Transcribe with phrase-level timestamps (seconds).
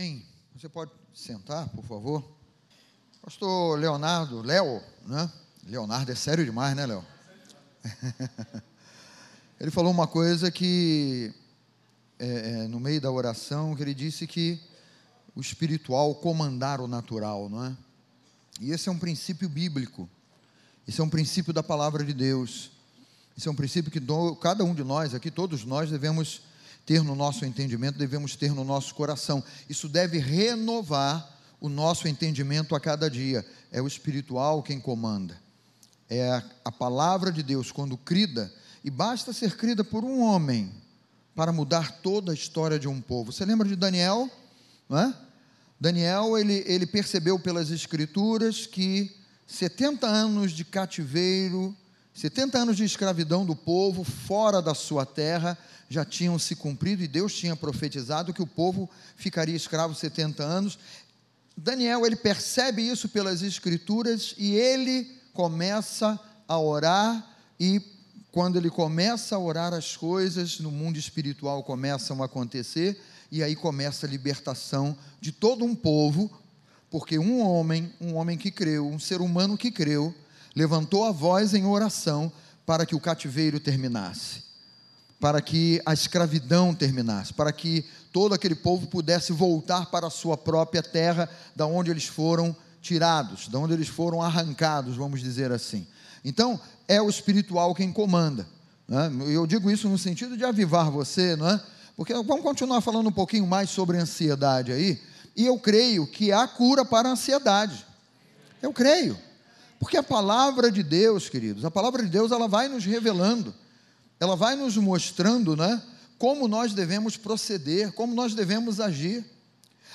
[0.00, 0.24] Amém.
[0.56, 2.24] Você pode sentar, por favor?
[3.20, 5.30] Pastor Leonardo, Léo, né?
[5.66, 7.04] Leonardo é sério demais, né, Léo?
[9.60, 11.34] ele falou uma coisa que,
[12.18, 14.58] é, é, no meio da oração, que ele disse que
[15.36, 17.76] o espiritual comandar o natural, não é?
[18.58, 20.08] E esse é um princípio bíblico.
[20.88, 22.70] Esse é um princípio da palavra de Deus.
[23.36, 24.00] Esse é um princípio que
[24.40, 26.40] cada um de nós aqui, todos nós, devemos
[26.84, 29.42] ter no nosso entendimento, devemos ter no nosso coração.
[29.68, 33.46] Isso deve renovar o nosso entendimento a cada dia.
[33.70, 35.38] É o espiritual quem comanda.
[36.08, 38.52] É a, a palavra de Deus, quando crida,
[38.82, 40.72] e basta ser crida por um homem
[41.34, 43.32] para mudar toda a história de um povo.
[43.32, 44.28] Você lembra de Daniel?
[44.88, 45.14] Não é?
[45.78, 49.16] Daniel, ele, ele percebeu pelas escrituras que
[49.46, 51.74] 70 anos de cativeiro,
[52.20, 55.56] 70 anos de escravidão do povo fora da sua terra
[55.88, 60.78] já tinham se cumprido e Deus tinha profetizado que o povo ficaria escravo 70 anos.
[61.56, 67.26] Daniel, ele percebe isso pelas escrituras e ele começa a orar
[67.58, 67.80] e
[68.30, 73.00] quando ele começa a orar as coisas no mundo espiritual começam a acontecer
[73.32, 76.30] e aí começa a libertação de todo um povo,
[76.90, 80.14] porque um homem, um homem que creu, um ser humano que creu,
[80.54, 82.32] levantou a voz em oração
[82.66, 84.50] para que o cativeiro terminasse
[85.20, 90.36] para que a escravidão terminasse, para que todo aquele povo pudesse voltar para a sua
[90.36, 95.86] própria terra, da onde eles foram tirados, da onde eles foram arrancados, vamos dizer assim.
[96.24, 98.48] Então, é o espiritual quem comanda.
[98.88, 99.10] Né?
[99.28, 101.60] Eu digo isso no sentido de avivar você, não é?
[101.94, 104.98] Porque vamos continuar falando um pouquinho mais sobre ansiedade aí,
[105.36, 107.84] e eu creio que há cura para a ansiedade.
[108.62, 109.18] Eu creio.
[109.80, 113.52] Porque a palavra de Deus, queridos, a palavra de Deus, ela vai nos revelando
[114.20, 115.82] ela vai nos mostrando, né,
[116.18, 119.24] como nós devemos proceder, como nós devemos agir.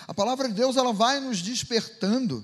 [0.08, 2.44] A palavra de Deus ela vai nos despertando.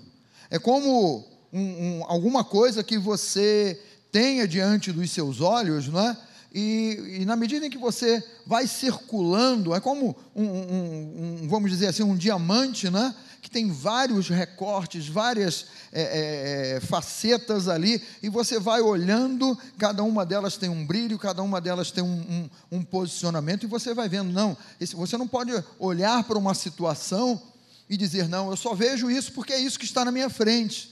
[0.52, 3.82] É como um, um, alguma coisa que você
[4.12, 6.18] tenha diante dos seus olhos, não é?
[6.54, 11.88] E, e, na medida em que você vai circulando, é como um, um, vamos dizer
[11.88, 13.16] assim, um diamante, né?
[13.42, 20.04] Que tem vários recortes, várias é, é, é, facetas ali, e você vai olhando, cada
[20.04, 23.94] uma delas tem um brilho, cada uma delas tem um, um, um posicionamento, e você
[23.96, 27.42] vai vendo, não, esse, você não pode olhar para uma situação
[27.90, 30.92] e dizer, não, eu só vejo isso porque é isso que está na minha frente.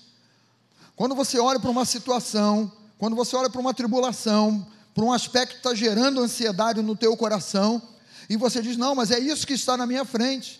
[0.96, 5.52] Quando você olha para uma situação, quando você olha para uma tribulação, para um aspecto
[5.52, 7.82] que está gerando ansiedade no teu coração,
[8.28, 10.60] e você diz, não, mas é isso que está na minha frente.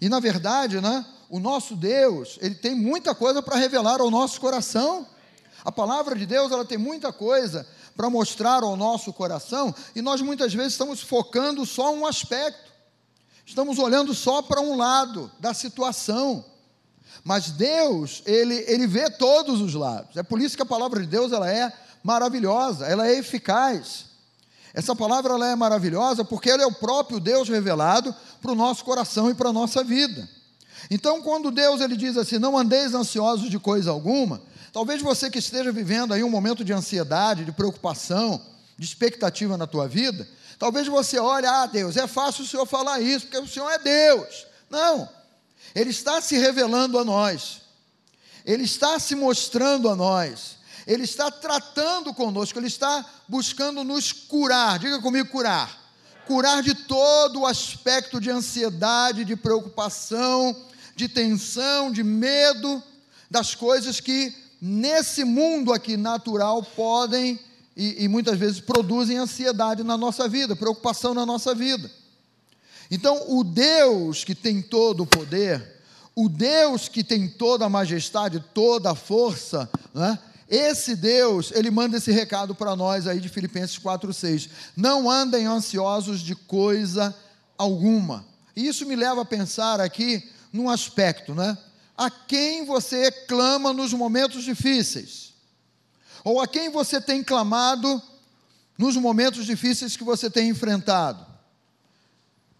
[0.00, 4.40] E na verdade, né, o nosso Deus, ele tem muita coisa para revelar ao nosso
[4.40, 5.06] coração.
[5.64, 10.20] A palavra de Deus, ela tem muita coisa para mostrar ao nosso coração, e nós
[10.20, 12.70] muitas vezes estamos focando só um aspecto.
[13.44, 16.44] Estamos olhando só para um lado da situação.
[17.24, 20.16] Mas Deus, ele, ele vê todos os lados.
[20.16, 21.72] É por isso que a palavra de Deus ela é
[22.02, 24.06] maravilhosa, ela é eficaz.
[24.72, 28.84] Essa palavra ela é maravilhosa porque ela é o próprio Deus revelado para o nosso
[28.84, 30.28] coração e para a nossa vida.
[30.90, 34.40] Então, quando Deus ele diz assim: "Não andeis ansiosos de coisa alguma",
[34.72, 38.40] talvez você que esteja vivendo aí um momento de ansiedade, de preocupação,
[38.78, 40.28] de expectativa na tua vida,
[40.58, 43.78] talvez você olhe: "Ah, Deus, é fácil o Senhor falar isso, porque o Senhor é
[43.78, 44.46] Deus".
[44.70, 45.08] Não.
[45.74, 47.62] Ele está se revelando a nós.
[48.44, 50.56] Ele está se mostrando a nós.
[50.86, 54.78] Ele está tratando conosco, Ele está buscando nos curar.
[54.78, 55.87] Diga comigo, curar.
[56.28, 60.54] Curar de todo o aspecto de ansiedade, de preocupação,
[60.94, 62.82] de tensão, de medo,
[63.30, 67.40] das coisas que nesse mundo aqui natural podem
[67.74, 71.90] e, e muitas vezes produzem ansiedade na nossa vida, preocupação na nossa vida.
[72.90, 75.80] Então, o Deus que tem todo o poder,
[76.14, 80.18] o Deus que tem toda a majestade, toda a força, né?
[80.48, 84.48] Esse Deus, ele manda esse recado para nós aí de Filipenses 4:6.
[84.74, 87.14] Não andem ansiosos de coisa
[87.58, 88.24] alguma.
[88.56, 91.56] E isso me leva a pensar aqui num aspecto, né?
[91.94, 95.34] A quem você clama nos momentos difíceis?
[96.24, 98.00] Ou a quem você tem clamado
[98.78, 101.26] nos momentos difíceis que você tem enfrentado?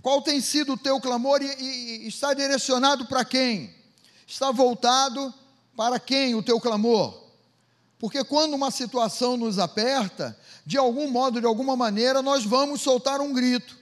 [0.03, 3.75] Qual tem sido o teu clamor e, e, e está direcionado para quem?
[4.27, 5.33] Está voltado
[5.75, 7.28] para quem o teu clamor?
[7.99, 13.21] Porque quando uma situação nos aperta, de algum modo, de alguma maneira, nós vamos soltar
[13.21, 13.77] um grito,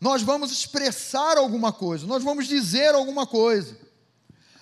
[0.00, 3.76] nós vamos expressar alguma coisa, nós vamos dizer alguma coisa.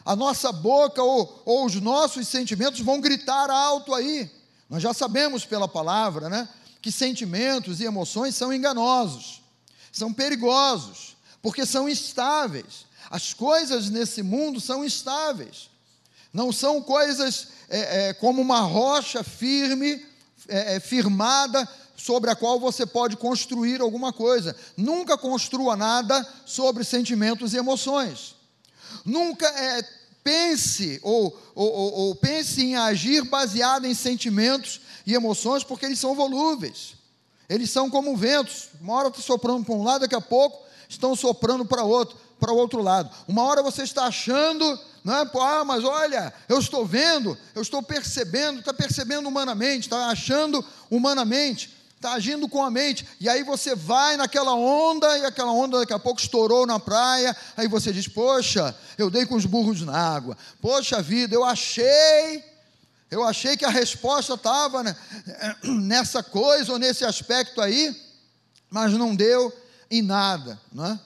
[0.05, 4.31] A nossa boca ou, ou os nossos sentimentos vão gritar alto aí.
[4.69, 6.49] Nós já sabemos pela palavra, né?
[6.83, 9.43] Que sentimentos e emoções são enganosos,
[9.91, 12.87] são perigosos, porque são instáveis.
[13.09, 15.71] As coisas nesse mundo são instáveis.
[16.35, 20.05] Não são coisas é, é, como uma rocha firme,
[20.49, 21.67] é, é, firmada,
[21.97, 24.55] sobre a qual você pode construir alguma coisa.
[24.77, 28.35] Nunca construa nada sobre sentimentos e emoções.
[29.05, 29.89] Nunca é,
[30.25, 36.17] pense ou, ou, ou, pense em agir baseado em sentimentos e emoções, porque eles são
[36.17, 36.95] volúveis.
[37.49, 38.71] Eles são como ventos.
[38.81, 42.53] Uma hora está soprando para um lado, daqui a pouco estão soprando para outro, para
[42.53, 43.09] o outro lado.
[43.29, 45.31] Uma hora você está achando, não é?
[45.41, 51.71] ah, mas olha, eu estou vendo, eu estou percebendo, está percebendo humanamente, está achando humanamente,
[51.95, 53.07] está agindo com a mente.
[53.21, 57.37] E aí você vai naquela onda, e aquela onda daqui a pouco estourou na praia.
[57.55, 60.39] Aí você diz: Poxa, eu dei com os burros na água.
[60.63, 62.43] Poxa vida, eu achei
[63.11, 64.97] eu achei que a resposta estava né,
[65.63, 67.95] nessa coisa ou nesse aspecto aí,
[68.69, 69.53] mas não deu
[69.89, 70.61] em nada.
[70.73, 70.99] Né?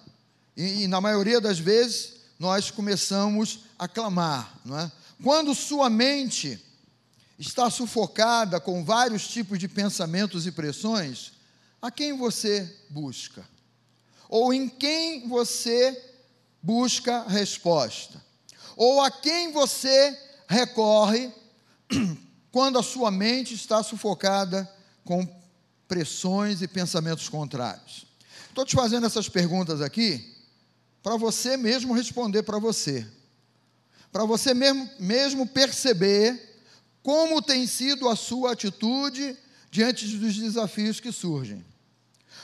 [0.56, 4.52] E, e na maioria das vezes nós começamos a clamar.
[4.64, 4.92] Não é?
[5.22, 6.62] Quando sua mente
[7.38, 11.32] está sufocada com vários tipos de pensamentos e pressões,
[11.80, 13.46] a quem você busca?
[14.28, 15.96] Ou em quem você
[16.62, 18.22] busca resposta?
[18.76, 21.32] Ou a quem você recorre
[22.50, 24.68] quando a sua mente está sufocada
[25.04, 25.26] com
[25.86, 28.06] pressões e pensamentos contrários.
[28.48, 30.34] Estou te fazendo essas perguntas aqui
[31.02, 33.06] para você mesmo responder para você,
[34.12, 36.60] para você mesmo, mesmo perceber
[37.02, 39.36] como tem sido a sua atitude
[39.70, 41.64] diante dos desafios que surgem.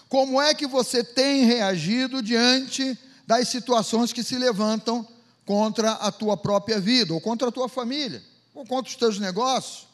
[0.09, 5.07] Como é que você tem reagido diante das situações que se levantam
[5.45, 8.23] contra a tua própria vida ou contra a tua família?
[8.55, 9.87] ou contra os teus negócios,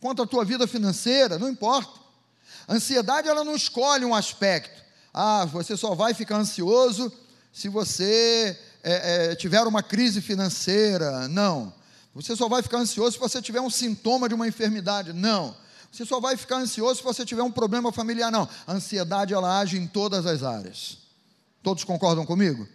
[0.00, 2.00] contra a tua vida financeira, não importa.
[2.68, 4.84] A ansiedade ela não escolhe um aspecto.
[5.12, 7.12] Ah, você só vai ficar ansioso
[7.52, 11.26] se você é, é, tiver uma crise financeira.
[11.26, 11.74] Não.
[12.14, 15.12] Você só vai ficar ansioso se você tiver um sintoma de uma enfermidade.
[15.12, 15.56] Não.
[15.90, 18.30] Você só vai ficar ansioso se você tiver um problema familiar.
[18.30, 18.48] Não.
[18.64, 20.98] A ansiedade ela age em todas as áreas.
[21.64, 22.68] Todos concordam comigo?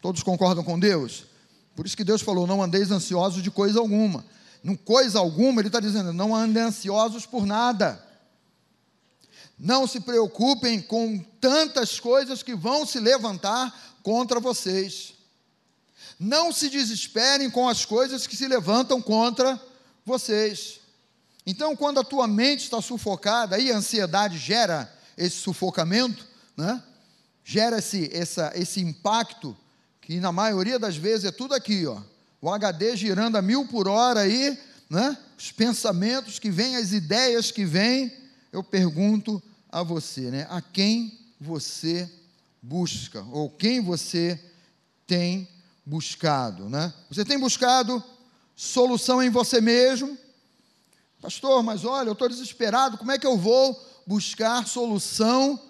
[0.00, 1.24] Todos concordam com Deus?
[1.74, 4.24] Por isso que Deus falou: não andeis ansiosos de coisa alguma.
[4.64, 8.02] Não coisa alguma, Ele está dizendo: não andem ansiosos por nada.
[9.58, 15.15] Não se preocupem com tantas coisas que vão se levantar contra vocês.
[16.18, 19.60] Não se desesperem com as coisas que se levantam contra
[20.04, 20.80] vocês.
[21.46, 26.26] Então, quando a tua mente está sufocada, aí a ansiedade gera esse sufocamento,
[26.56, 26.82] né?
[27.44, 29.56] gera esse, essa, esse impacto
[30.00, 32.00] que na maioria das vezes é tudo aqui, ó.
[32.40, 34.58] O HD girando a mil por hora aí,
[34.90, 35.16] né?
[35.38, 38.12] Os pensamentos que vêm, as ideias que vêm.
[38.52, 40.46] Eu pergunto a você, né?
[40.48, 42.10] A quem você
[42.62, 44.40] busca ou quem você
[45.06, 45.48] tem
[45.86, 46.92] buscado, né?
[47.08, 48.02] Você tem buscado
[48.56, 50.18] solução em você mesmo?
[51.22, 55.60] Pastor, mas olha, eu estou desesperado, como é que eu vou buscar solução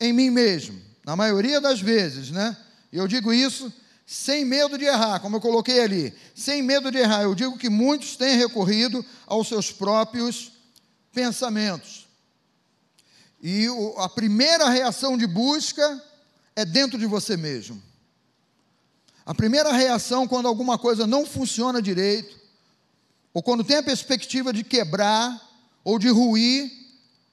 [0.00, 0.80] em mim mesmo?
[1.04, 2.56] Na maioria das vezes, né?
[2.90, 3.70] Eu digo isso
[4.06, 7.22] sem medo de errar, como eu coloquei ali, sem medo de errar.
[7.22, 10.52] Eu digo que muitos têm recorrido aos seus próprios
[11.12, 12.08] pensamentos.
[13.42, 13.66] E
[13.98, 16.02] a primeira reação de busca
[16.56, 17.82] é dentro de você mesmo.
[19.28, 22.34] A primeira reação quando alguma coisa não funciona direito,
[23.34, 25.38] ou quando tem a perspectiva de quebrar
[25.84, 26.72] ou de ruir,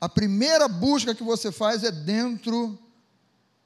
[0.02, 2.78] a primeira busca que você faz é dentro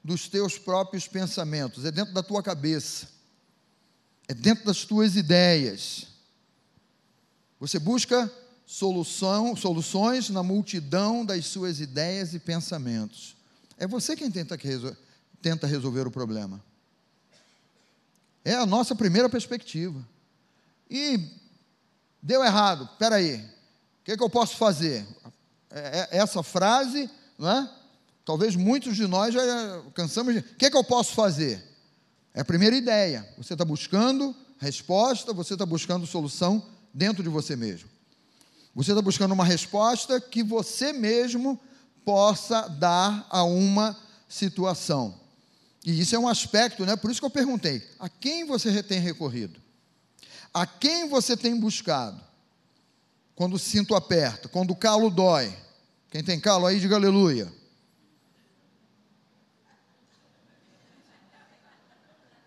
[0.03, 3.07] dos teus próprios pensamentos, é dentro da tua cabeça,
[4.27, 6.05] é dentro das tuas ideias.
[7.59, 8.31] Você busca
[8.63, 13.36] solução, soluções na multidão das suas ideias e pensamentos.
[13.75, 14.55] É você quem tenta,
[15.41, 16.68] tenta resolver o problema.
[18.43, 20.05] É a nossa primeira perspectiva.
[20.89, 21.19] E
[22.22, 25.05] deu errado, espera aí, o que, é que eu posso fazer?
[25.69, 27.69] É, é, essa frase, não é?
[28.25, 29.41] Talvez muitos de nós já
[29.93, 30.39] cansamos de.
[30.39, 31.63] O que é que eu posso fazer?
[32.34, 33.27] É a primeira ideia.
[33.38, 37.89] Você está buscando resposta, você está buscando solução dentro de você mesmo.
[38.75, 41.60] Você está buscando uma resposta que você mesmo
[42.05, 45.18] possa dar a uma situação.
[45.89, 46.96] E isso é um aspecto, né?
[46.96, 49.60] Por isso que eu perguntei: a quem você tem recorrido?
[50.53, 52.22] A quem você tem buscado?
[53.34, 55.51] Quando o cinto aperta, quando o calo dói.
[56.12, 57.51] Quem tem calo aí, diga aleluia.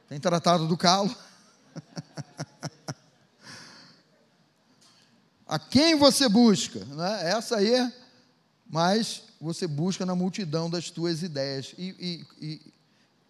[0.08, 1.12] Tem tratado do calo.
[5.48, 6.84] a quem você busca?
[6.84, 7.30] Né?
[7.30, 7.92] Essa aí é,
[8.68, 11.74] mas você busca na multidão das tuas ideias.
[11.76, 12.72] E, e, e,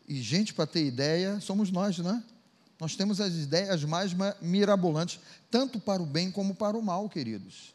[0.09, 2.23] E gente, para ter ideia, somos nós, né?
[2.81, 7.73] Nós temos as ideias mais mirabolantes, tanto para o bem como para o mal, queridos.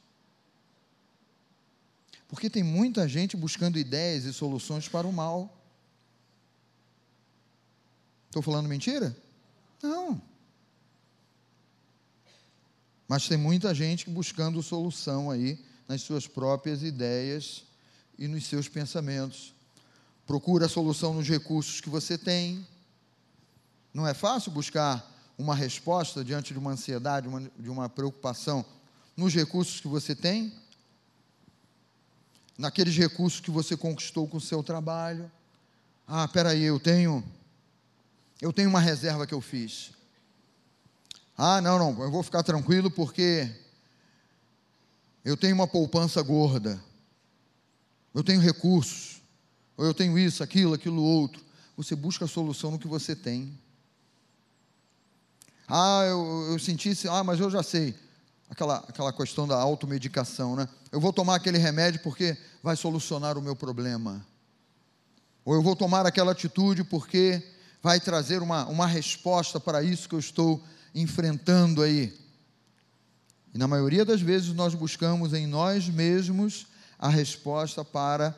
[2.27, 5.57] Porque tem muita gente buscando ideias e soluções para o mal.
[8.27, 9.15] Estou falando mentira?
[9.81, 10.21] Não.
[13.07, 15.57] Mas tem muita gente buscando solução aí
[15.87, 17.63] nas suas próprias ideias
[18.19, 19.53] e nos seus pensamentos.
[20.27, 22.67] Procura a solução nos recursos que você tem.
[23.93, 28.65] Não é fácil buscar uma resposta diante de uma ansiedade, uma, de uma preocupação,
[29.15, 30.53] nos recursos que você tem,
[32.57, 35.31] naqueles recursos que você conquistou com o seu trabalho.
[36.05, 37.23] Ah, espera aí, eu tenho
[38.41, 39.91] eu tenho uma reserva que eu fiz.
[41.35, 43.49] Ah, não, não, eu vou ficar tranquilo porque
[45.23, 46.79] eu tenho uma poupança gorda.
[48.13, 49.21] Eu tenho recursos.
[49.77, 51.41] Ou eu tenho isso, aquilo, aquilo outro.
[51.77, 53.55] Você busca a solução no que você tem.
[55.67, 57.93] Ah, eu, eu senti, ah, mas eu já sei.
[58.49, 60.67] Aquela, aquela questão da automedicação, né?
[60.91, 64.25] Eu vou tomar aquele remédio porque vai solucionar o meu problema.
[65.45, 67.43] Ou eu vou tomar aquela atitude porque
[67.83, 70.63] vai trazer uma, uma resposta para isso que eu estou
[70.95, 72.17] enfrentando aí.
[73.53, 76.67] E na maioria das vezes nós buscamos em nós mesmos
[76.97, 78.35] a resposta para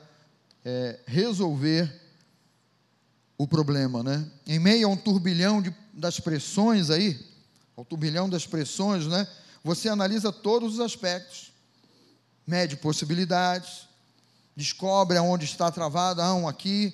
[0.63, 1.92] é, resolver
[3.38, 4.30] o problema, né?
[4.46, 7.18] Em meio a um turbilhão de, das pressões aí,
[7.75, 9.28] ao turbilhão das pressões, né?
[9.63, 11.51] Você analisa todos os aspectos,
[12.46, 13.88] mede possibilidades,
[14.56, 16.94] descobre aonde está travado, ah, um aqui,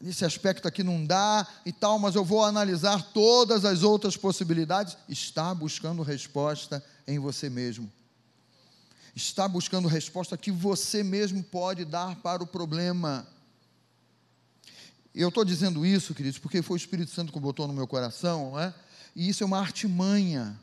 [0.00, 4.96] nesse aspecto aqui não dá e tal, mas eu vou analisar todas as outras possibilidades.
[5.08, 7.90] Está buscando resposta em você mesmo.
[9.14, 13.26] Está buscando resposta que você mesmo pode dar para o problema.
[15.14, 18.52] Eu estou dizendo isso, queridos, porque foi o Espírito Santo que botou no meu coração,
[18.52, 18.74] não é?
[19.14, 20.58] E isso é uma artimanha.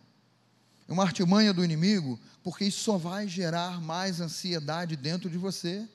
[0.88, 5.88] É uma artimanha do inimigo, porque isso só vai gerar mais ansiedade dentro de você.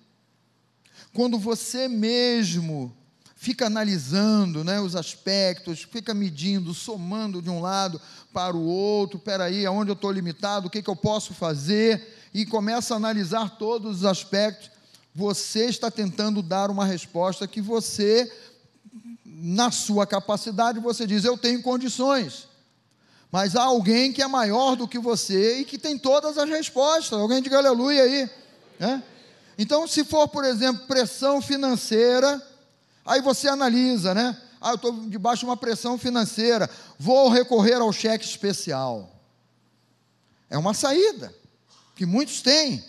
[1.13, 2.97] Quando você mesmo
[3.35, 8.01] fica analisando né, os aspectos, fica medindo, somando de um lado
[8.33, 12.45] para o outro, aí, aonde eu estou limitado, o que, que eu posso fazer, e
[12.45, 14.71] começa a analisar todos os aspectos,
[15.15, 18.31] você está tentando dar uma resposta que você,
[19.25, 22.49] na sua capacidade, você diz, eu tenho condições.
[23.31, 27.19] Mas há alguém que é maior do que você e que tem todas as respostas.
[27.19, 28.31] Alguém diga aleluia aí.
[28.79, 29.03] Né?
[29.57, 32.43] Então, se for, por exemplo, pressão financeira,
[33.05, 34.37] Aí você analisa, né?
[34.61, 39.11] Ah, eu estou debaixo de uma pressão financeira, vou recorrer ao cheque especial.
[40.49, 41.35] É uma saída,
[41.95, 42.85] que muitos têm.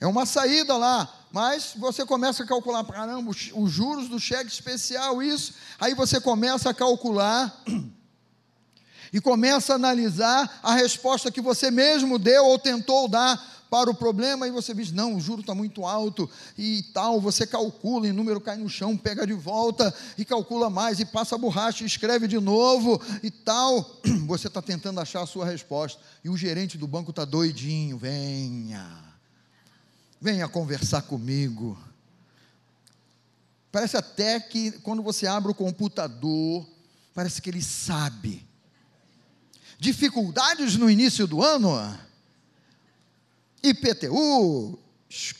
[0.00, 5.22] É uma saída lá, mas você começa a calcular, caramba, os juros do cheque especial,
[5.22, 5.54] isso.
[5.78, 7.62] Aí você começa a calcular
[9.12, 13.94] e começa a analisar a resposta que você mesmo deu ou tentou dar para o
[13.94, 17.20] problema e você diz: não, o juro está muito alto e tal.
[17.20, 21.04] Você calcula e o número cai no chão, pega de volta e calcula mais e
[21.04, 23.98] passa a borracha e escreve de novo e tal.
[24.26, 27.96] Você está tentando achar a sua resposta e o gerente do banco está doidinho.
[27.96, 29.04] Venha,
[30.20, 31.78] venha conversar comigo.
[33.70, 36.66] Parece até que quando você abre o computador,
[37.14, 38.44] parece que ele sabe.
[39.78, 41.70] Dificuldades no início do ano?
[43.62, 44.78] IPTU,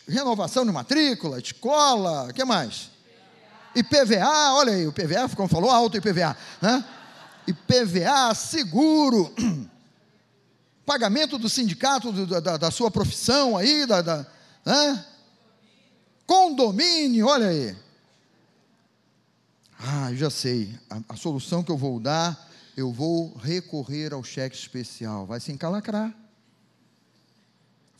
[0.08, 2.90] renovação de matrícula, escola, o que mais?
[3.74, 6.84] IPVA, olha aí, o PVA, como falou alto IPVA, né?
[7.46, 9.32] IPVA, seguro,
[10.84, 14.26] pagamento do sindicato do, da, da, sua profissão aí, da, da
[14.64, 15.06] né?
[16.26, 17.76] condomínio, olha aí.
[19.78, 24.56] Ah, já sei, a, a solução que eu vou dar, eu vou recorrer ao cheque
[24.56, 26.14] especial, vai se encalacrar.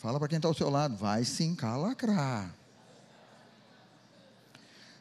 [0.01, 2.55] Fala para quem está ao seu lado, vai se encalacrar.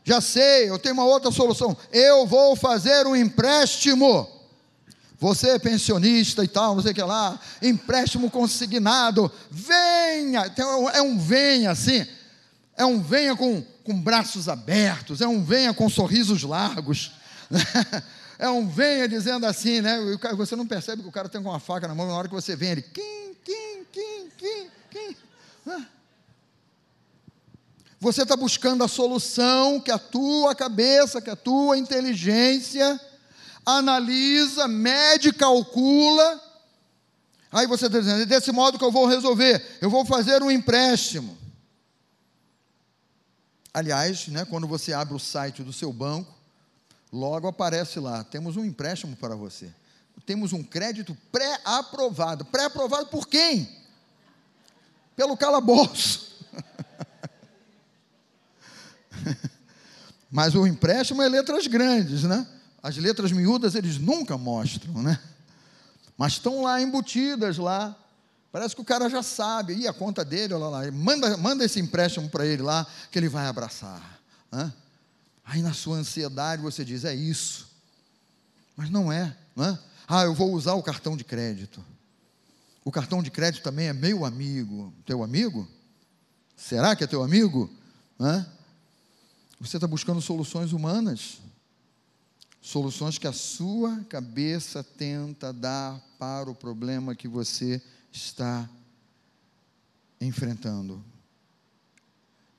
[0.03, 1.75] Já sei, eu tenho uma outra solução.
[1.89, 4.27] Eu vou fazer um empréstimo.
[5.17, 10.51] Você é pensionista e tal, não sei o que lá, empréstimo consignado, venha,
[10.93, 12.05] é um venha assim,
[12.77, 17.11] é um venha com, com braços abertos, é um venha com sorrisos largos,
[18.39, 19.97] é um venha dizendo assim, né?
[20.37, 22.55] Você não percebe que o cara tem uma faca na mão, na hora que você
[22.55, 25.15] vem, ele, quim, quim, quim, quim, quem?
[27.99, 32.99] Você está buscando a solução que a tua cabeça, que a tua inteligência
[33.65, 36.41] analisa, mede, calcula.
[37.51, 41.37] Aí você está dizendo, desse modo que eu vou resolver, eu vou fazer um empréstimo.
[43.73, 46.39] Aliás, né, quando você abre o site do seu banco,
[47.11, 49.71] Logo aparece lá: temos um empréstimo para você.
[50.25, 52.45] Temos um crédito pré-aprovado.
[52.45, 53.78] Pré-aprovado por quem?
[55.19, 56.31] Pelo calabouço.
[60.31, 62.47] Mas o empréstimo é letras grandes, né?
[62.81, 65.19] As letras miúdas eles nunca mostram, né?
[66.17, 67.93] Mas estão lá embutidas lá.
[68.49, 69.75] Parece que o cara já sabe.
[69.75, 70.89] E a conta dele, olha lá.
[70.89, 74.21] Manda, manda esse empréstimo para ele lá, que ele vai abraçar.
[74.49, 74.71] Né?
[75.43, 77.67] Aí na sua ansiedade você diz, é isso.
[78.73, 79.77] Mas não é, não é?
[80.07, 81.83] Ah, eu vou usar o cartão de crédito.
[82.89, 84.91] O cartão de crédito também é meu amigo.
[85.05, 85.67] Teu amigo?
[86.55, 87.69] Será que é teu amigo?
[88.19, 88.51] Hã?
[89.59, 91.37] Você está buscando soluções humanas.
[92.59, 97.79] Soluções que a sua cabeça tenta dar para o problema que você
[98.11, 98.67] está
[100.19, 101.05] enfrentando.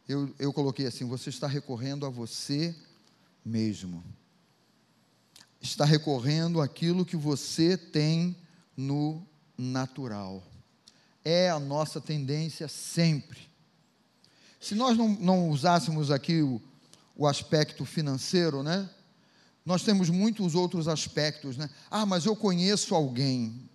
[0.09, 2.73] Eu, eu coloquei assim: você está recorrendo a você
[3.45, 4.01] mesmo.
[5.61, 8.37] Está recorrendo àquilo que você tem
[8.77, 9.27] no
[9.61, 10.43] natural.
[11.25, 13.39] É a nossa tendência sempre.
[14.59, 16.61] Se nós não, não usássemos aqui o,
[17.15, 18.89] o aspecto financeiro, né?
[19.65, 21.69] Nós temos muitos outros aspectos, né?
[21.91, 23.69] Ah, mas eu conheço alguém.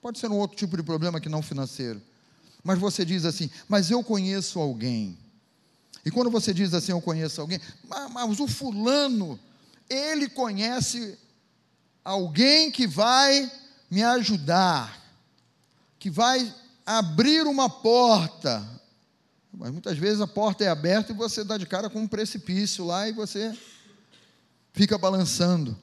[0.00, 2.00] Pode ser um outro tipo de problema que não financeiro.
[2.62, 5.18] Mas você diz assim, mas eu conheço alguém.
[6.04, 9.38] E quando você diz assim, eu conheço alguém, mas, mas o fulano,
[9.88, 11.18] ele conhece
[12.04, 13.50] alguém que vai
[13.90, 15.03] me ajudar,
[16.04, 18.62] que vai abrir uma porta.
[19.50, 22.84] Mas muitas vezes a porta é aberta e você dá de cara com um precipício
[22.84, 23.56] lá e você
[24.74, 25.74] fica balançando.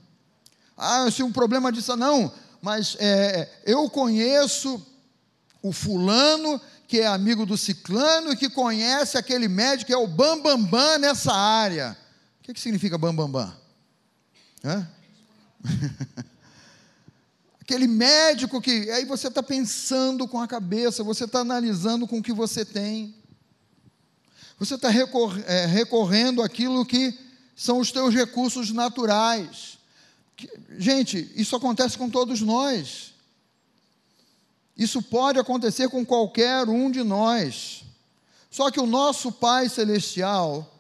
[0.78, 4.86] Ah, se um problema disso, não, mas é, eu conheço
[5.60, 10.06] o fulano que é amigo do ciclano e que conhece aquele médico que é o
[10.06, 11.98] bambambam bam, bam nessa área.
[12.40, 13.52] O que, que significa bambambam?
[14.62, 14.88] Bam,
[17.62, 18.90] aquele médico que.
[18.92, 23.16] Aí você está pensando com a cabeça, você está analisando com o que você tem.
[24.60, 27.18] Você está recor é, recorrendo àquilo que
[27.56, 29.80] são os teus recursos naturais.
[30.78, 33.14] Gente, isso acontece com todos nós.
[34.78, 37.84] Isso pode acontecer com qualquer um de nós.
[38.50, 40.80] Só que o nosso Pai Celestial,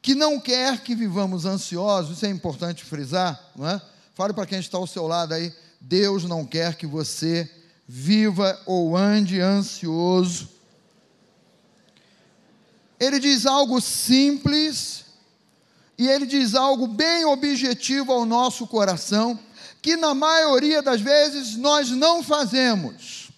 [0.00, 3.82] que não quer que vivamos ansiosos, isso é importante frisar, não é?
[4.14, 5.52] Fale para quem está ao seu lado aí,
[5.86, 7.50] Deus não quer que você
[7.86, 10.48] viva ou ande ansioso.
[12.98, 15.04] Ele diz algo simples
[15.98, 19.38] e ele diz algo bem objetivo ao nosso coração,
[19.82, 23.28] que na maioria das vezes nós não fazemos.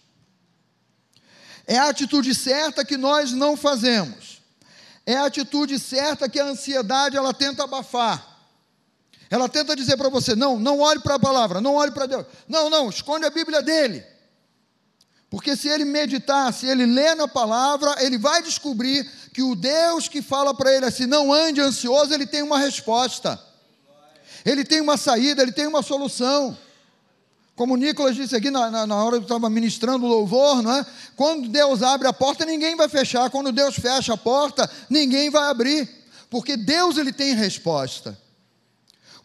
[1.66, 4.40] É a atitude certa que nós não fazemos.
[5.04, 8.35] É a atitude certa que a ansiedade ela tenta abafar.
[9.30, 12.26] Ela tenta dizer para você: não, não olhe para a palavra, não olhe para Deus.
[12.48, 14.04] Não, não, esconde a Bíblia dele.
[15.28, 20.08] Porque se ele meditar, se ele ler na palavra, ele vai descobrir que o Deus
[20.08, 23.46] que fala para ele assim: não ande ansioso, ele tem uma resposta
[24.46, 26.56] ele tem uma saída, ele tem uma solução.
[27.56, 30.72] Como o Nicolas disse aqui na, na, na hora que estava ministrando o louvor, não
[30.72, 30.86] é?
[31.16, 33.28] Quando Deus abre a porta, ninguém vai fechar.
[33.28, 35.88] Quando Deus fecha a porta, ninguém vai abrir.
[36.30, 38.16] Porque Deus ele tem resposta.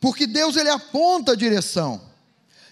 [0.01, 2.01] Porque Deus ele aponta a direção.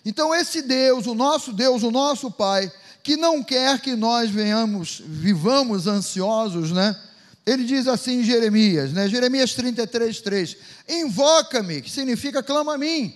[0.04, 2.70] Então esse Deus, o nosso Deus, o nosso Pai,
[3.04, 7.00] que não quer que nós venhamos, vivamos ansiosos, né?
[7.46, 9.08] Ele diz assim em Jeremias, né?
[9.08, 13.16] Jeremias 33, 3: Invoca-me, que significa clama a mim.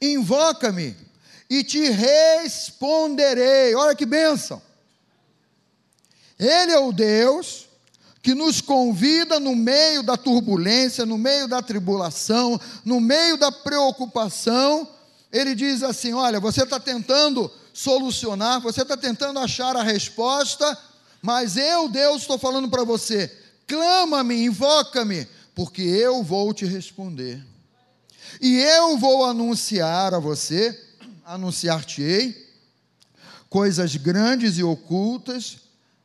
[0.00, 0.96] Invoca-me
[1.48, 3.74] e te responderei.
[3.74, 4.62] Olha que bênção.
[6.38, 7.63] Ele é o Deus
[8.24, 14.88] que nos convida no meio da turbulência, no meio da tribulação, no meio da preocupação.
[15.30, 20.76] Ele diz assim: Olha, você está tentando solucionar, você está tentando achar a resposta
[21.24, 23.34] mas eu, Deus, estou falando para você:
[23.66, 27.42] clama-me, invoca-me, porque eu vou te responder.
[28.42, 30.78] E eu vou anunciar a você,
[31.24, 32.46] anunciar-te-ei,
[33.48, 35.60] coisas grandes e ocultas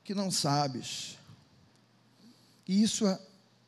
[0.05, 1.17] que não sabes.
[2.69, 3.19] E isso é,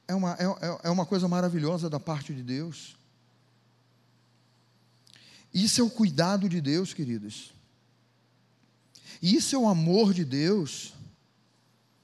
[0.09, 2.95] é uma, é, é uma coisa maravilhosa da parte de Deus.
[5.51, 7.51] Isso é o cuidado de Deus, queridos.
[9.19, 10.93] Isso é o amor de Deus.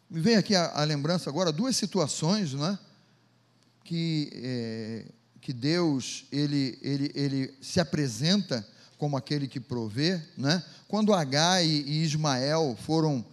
[0.10, 2.80] Me vem aqui a, a lembrança agora duas situações, né?
[3.84, 5.06] Que, é,
[5.40, 10.66] que Deus ele, ele, ele se apresenta como aquele que provê, né?
[10.88, 13.24] Quando Agar e, e Ismael foram,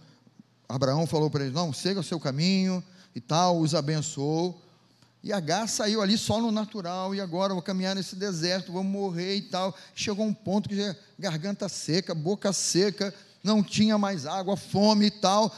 [0.69, 2.83] Abraão falou para eles: não, siga o seu caminho
[3.15, 4.61] e tal, os abençoou.
[5.23, 9.37] E H saiu ali só no natural, e agora vou caminhar nesse deserto, vou morrer
[9.37, 9.75] e tal.
[9.95, 13.11] Chegou um ponto que já, garganta seca, boca seca,
[13.43, 15.51] não tinha mais água, fome e tal.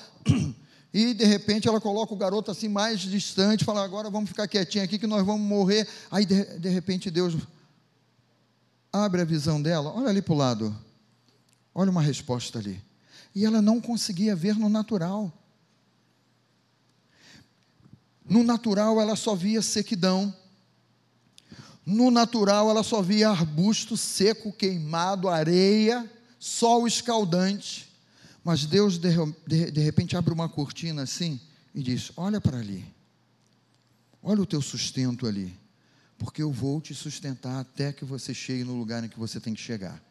[0.93, 4.86] E de repente ela coloca o garoto assim mais distante, fala: agora vamos ficar quietinho
[4.86, 5.88] aqui que nós vamos morrer.
[6.10, 7.36] Aí de, de repente Deus
[8.91, 10.76] abre a visão dela, olha ali para o lado,
[11.76, 12.82] olha uma resposta ali.
[13.36, 15.32] E ela não conseguia ver no natural.
[18.30, 20.36] No natural ela só via sequidão.
[21.86, 27.88] No natural ela só via arbusto seco, queimado, areia, sol escaldante.
[28.44, 29.10] Mas Deus de,
[29.46, 31.40] de, de repente abre uma cortina assim
[31.74, 32.86] e diz: Olha para ali.
[34.22, 35.58] Olha o teu sustento ali.
[36.18, 39.54] Porque eu vou te sustentar até que você chegue no lugar em que você tem
[39.54, 40.02] que chegar.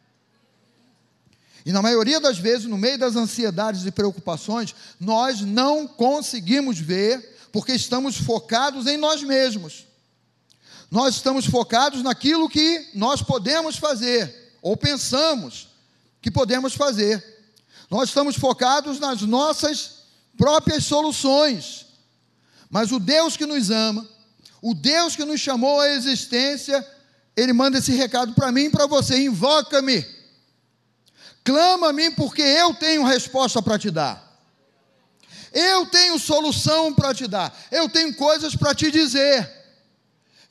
[1.65, 7.36] E na maioria das vezes, no meio das ansiedades e preocupações, nós não conseguimos ver
[7.57, 9.87] porque estamos focados em nós mesmos.
[10.91, 15.67] Nós estamos focados naquilo que nós podemos fazer, ou pensamos
[16.21, 17.49] que podemos fazer.
[17.89, 20.03] Nós estamos focados nas nossas
[20.37, 21.87] próprias soluções.
[22.69, 24.07] Mas o Deus que nos ama,
[24.61, 26.87] o Deus que nos chamou à existência,
[27.35, 30.05] Ele manda esse recado para mim e para você: invoca-me,
[31.43, 34.26] clama a mim, porque eu tenho resposta para te dar.
[35.59, 39.51] Eu tenho solução para te dar, eu tenho coisas para te dizer,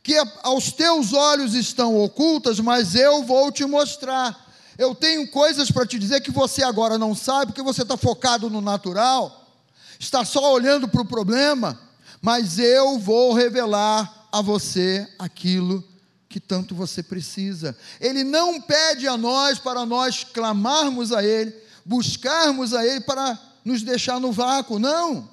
[0.02, 4.52] que aos teus olhos estão ocultas, mas eu vou te mostrar.
[4.76, 8.50] Eu tenho coisas para te dizer que você agora não sabe, porque você está focado
[8.50, 9.48] no natural,
[9.96, 11.80] está só olhando para o problema,
[12.20, 15.84] mas eu vou revelar a você aquilo
[16.28, 17.78] que tanto você precisa.
[18.00, 23.82] Ele não pede a nós para nós clamarmos a Ele, buscarmos a Ele para nos
[23.82, 25.28] deixar no vácuo, não.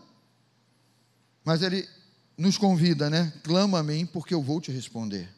[1.46, 1.88] Mas ele
[2.36, 3.32] nos convida, né?
[3.44, 5.30] Clama a mim, porque eu vou te responder.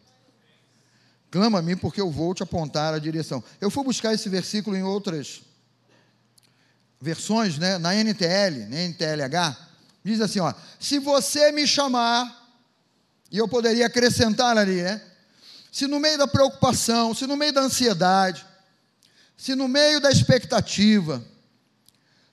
[1.29, 3.43] Clama a mim, porque eu vou te apontar a direção.
[3.60, 5.41] Eu fui buscar esse versículo em outras
[7.01, 7.77] versões, né?
[7.77, 9.58] Na NTL, na NTLH,
[10.01, 12.49] diz assim, ó: Se você me chamar,
[13.29, 15.01] e eu poderia acrescentar ali, né?
[15.69, 18.45] Se no meio da preocupação, se no meio da ansiedade,
[19.36, 21.21] se no meio da expectativa,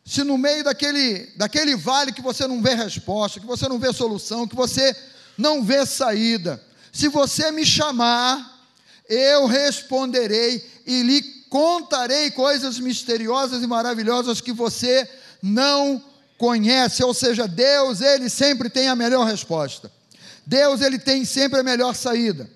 [0.04, 3.92] se no meio daquele, daquele vale que você não vê resposta, que você não vê
[3.92, 4.94] solução, que você
[5.38, 6.62] não vê saída,
[6.92, 8.68] se você me chamar,
[9.08, 15.08] eu responderei e lhe contarei coisas misteriosas e maravilhosas que você
[15.42, 16.02] não
[16.36, 17.02] conhece.
[17.02, 19.90] Ou seja, Deus, ele sempre tem a melhor resposta.
[20.46, 22.50] Deus, ele tem sempre a melhor saída.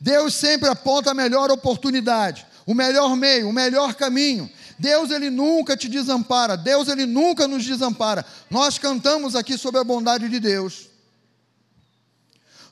[0.00, 4.50] Deus sempre aponta a melhor oportunidade, o melhor meio, o melhor caminho.
[4.78, 8.24] Deus ele nunca te desampara, Deus ele nunca nos desampara.
[8.48, 10.88] Nós cantamos aqui sobre a bondade de Deus.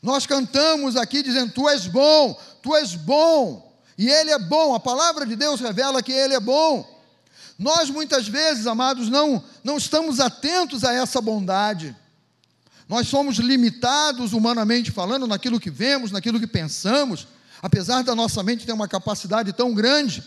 [0.00, 4.74] Nós cantamos aqui dizendo: Tu és bom, Tu és bom, e Ele é bom.
[4.74, 6.96] A palavra de Deus revela que Ele é bom.
[7.58, 11.96] Nós muitas vezes, amados, não, não estamos atentos a essa bondade.
[12.88, 17.26] Nós somos limitados, humanamente falando, naquilo que vemos, naquilo que pensamos,
[17.60, 20.22] apesar da nossa mente ter uma capacidade tão grande.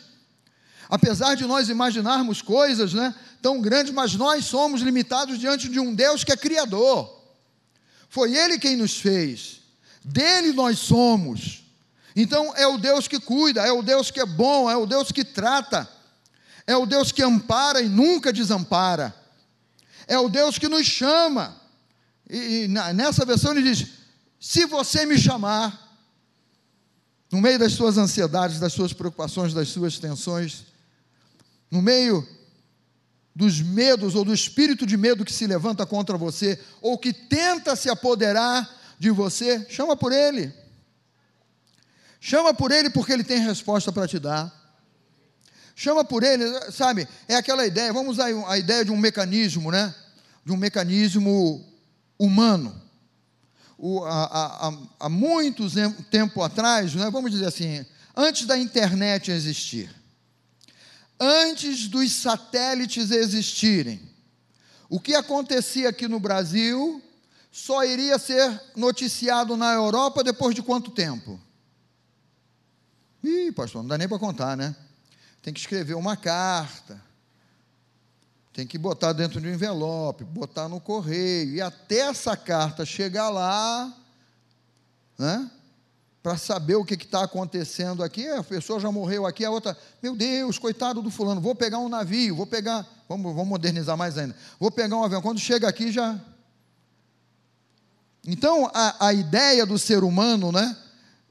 [0.89, 5.93] Apesar de nós imaginarmos coisas né, tão grandes, mas nós somos limitados diante de um
[5.93, 7.15] Deus que é Criador.
[8.09, 9.61] Foi Ele quem nos fez,
[10.03, 11.63] dele nós somos.
[12.15, 15.11] Então é o Deus que cuida, é o Deus que é bom, é o Deus
[15.11, 15.87] que trata,
[16.65, 19.13] é o Deus que ampara e nunca desampara,
[20.07, 21.55] é o Deus que nos chama.
[22.27, 23.87] E, e nessa versão ele diz:
[24.39, 25.87] se você me chamar,
[27.31, 30.65] no meio das suas ansiedades, das suas preocupações, das suas tensões,
[31.69, 32.27] no meio
[33.35, 37.75] dos medos ou do espírito de medo que se levanta contra você ou que tenta
[37.75, 40.53] se apoderar de você, chama por ele.
[42.19, 44.53] Chama por ele porque ele tem resposta para te dar.
[45.73, 47.07] Chama por ele, sabe?
[47.25, 49.95] É aquela ideia, vamos usar a ideia de um mecanismo, né?
[50.43, 51.65] De um mecanismo
[52.19, 52.75] humano.
[53.77, 55.75] O, há, há, muitos
[56.11, 57.09] tempo atrás, né?
[57.09, 59.89] vamos dizer assim, antes da internet existir,
[61.19, 64.09] antes dos satélites existirem.
[64.89, 67.01] O que acontecia aqui no Brasil
[67.51, 71.39] só iria ser noticiado na Europa depois de quanto tempo?
[73.23, 74.75] Ih, pastor, não dá nem para contar, né?
[75.41, 77.01] Tem que escrever uma carta,
[78.53, 83.29] tem que botar dentro de um envelope, botar no correio, e até essa carta chegar
[83.29, 83.93] lá,
[85.17, 85.51] né?
[86.21, 88.27] Para saber o que está acontecendo aqui.
[88.27, 91.89] A pessoa já morreu aqui, a outra, meu Deus, coitado do fulano, vou pegar um
[91.89, 95.21] navio, vou pegar, vamos, vamos modernizar mais ainda, vou pegar um avião.
[95.21, 96.19] Quando chega aqui já.
[98.25, 100.75] Então, a, a ideia do ser humano, né,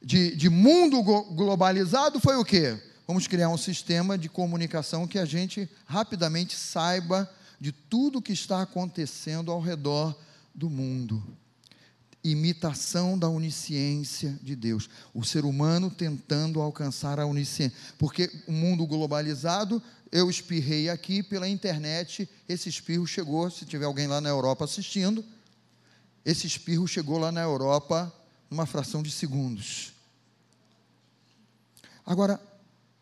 [0.02, 2.80] de, de mundo globalizado foi o quê?
[3.06, 7.28] Vamos criar um sistema de comunicação que a gente rapidamente saiba
[7.60, 10.16] de tudo que está acontecendo ao redor
[10.54, 11.22] do mundo.
[12.22, 14.90] Imitação da onisciência de Deus.
[15.14, 17.76] O ser humano tentando alcançar a onisciência.
[17.96, 24.06] Porque o mundo globalizado, eu espirrei aqui pela internet, esse espirro chegou, se tiver alguém
[24.06, 25.24] lá na Europa assistindo,
[26.24, 28.12] esse espirro chegou lá na Europa
[28.50, 29.92] numa fração de segundos.
[32.04, 32.40] Agora,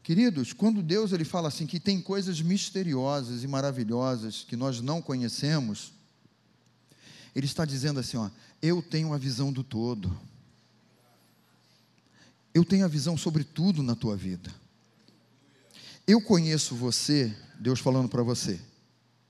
[0.02, 5.00] queridos, quando Deus ele fala assim que tem coisas misteriosas e maravilhosas que nós não
[5.00, 5.92] conhecemos,
[7.34, 10.16] ele está dizendo assim, ó, eu tenho a visão do todo.
[12.54, 14.52] Eu tenho a visão sobre tudo na tua vida.
[16.06, 18.60] Eu conheço você, Deus falando para você.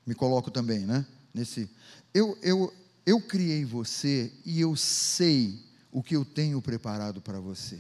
[0.07, 1.05] Me coloco também, né?
[1.35, 1.69] Nesse
[2.15, 2.73] eu, eu
[3.07, 7.79] eu criei você e eu sei o que eu tenho preparado para você.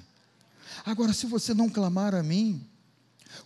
[0.85, 2.64] Agora, se você não clamar a mim,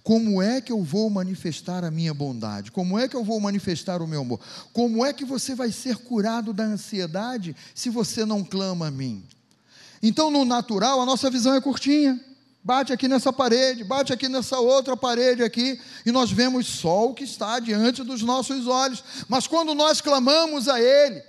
[0.03, 2.71] como é que eu vou manifestar a minha bondade?
[2.71, 4.41] Como é que eu vou manifestar o meu amor?
[4.73, 9.25] Como é que você vai ser curado da ansiedade se você não clama a mim?
[10.03, 12.19] Então, no natural, a nossa visão é curtinha.
[12.63, 17.15] Bate aqui nessa parede, bate aqui nessa outra parede aqui, e nós vemos só o
[17.15, 19.03] que está diante dos nossos olhos.
[19.29, 21.23] Mas quando nós clamamos a Ele,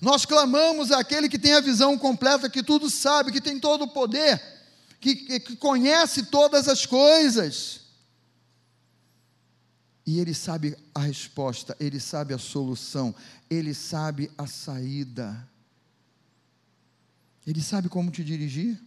[0.00, 3.88] nós clamamos àquele que tem a visão completa, que tudo sabe, que tem todo o
[3.88, 4.40] poder,
[5.00, 7.85] que, que conhece todas as coisas.
[10.06, 13.12] E ele sabe a resposta, ele sabe a solução,
[13.50, 15.48] ele sabe a saída.
[17.44, 18.80] Ele sabe como te dirigir.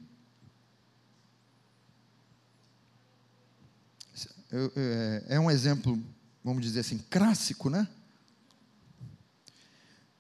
[4.52, 6.02] É, é um exemplo,
[6.44, 7.88] vamos dizer assim, clássico, né?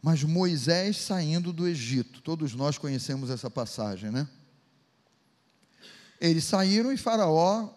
[0.01, 4.27] Mas Moisés saindo do Egito, todos nós conhecemos essa passagem, né?
[6.19, 7.69] Eles saíram e Faraó,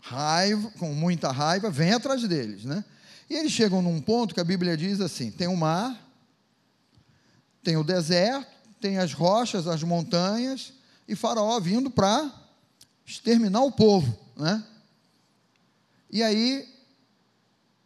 [0.00, 2.84] raiva, com muita raiva, vem atrás deles, né?
[3.28, 5.98] E eles chegam num ponto que a Bíblia diz assim: tem o mar,
[7.62, 10.72] tem o deserto, tem as rochas, as montanhas,
[11.06, 12.32] e Faraó vindo para
[13.04, 14.64] exterminar o povo, né?
[16.10, 16.68] E aí,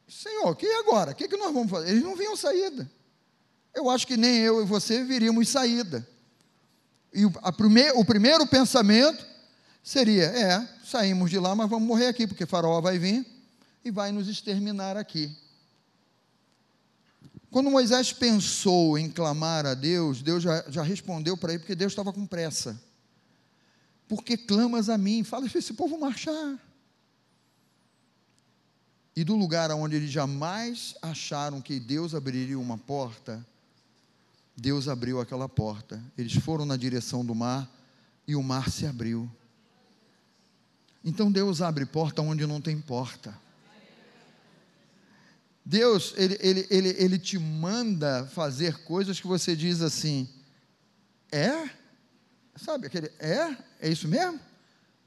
[0.09, 1.13] Senhor, que agora?
[1.13, 1.91] O que, que nós vamos fazer?
[1.91, 2.91] Eles não vinham saída
[3.75, 6.07] eu acho que nem eu e você viríamos saída.
[7.13, 9.27] E o, prime, o primeiro pensamento
[9.83, 13.27] seria: é, saímos de lá, mas vamos morrer aqui, porque Faraó vai vir
[13.85, 15.37] e vai nos exterminar aqui.
[17.51, 21.93] Quando Moisés pensou em clamar a Deus, Deus já, já respondeu para ele, porque Deus
[21.93, 22.81] estava com pressa.
[24.09, 25.23] Porque clamas a mim?
[25.23, 26.59] Fala para esse povo marchar.
[29.17, 33.47] E do lugar onde eles jamais acharam que Deus abriria uma porta,
[34.57, 36.03] Deus abriu aquela porta.
[36.19, 37.71] Eles foram na direção do mar
[38.27, 39.31] e o mar se abriu.
[41.05, 43.35] Então Deus abre porta onde não tem porta.
[45.65, 50.29] Deus, ele, ele, ele, ele te manda fazer coisas que você diz assim:
[51.31, 51.69] é?
[52.57, 53.57] Sabe aquele, é?
[53.81, 54.41] É isso mesmo?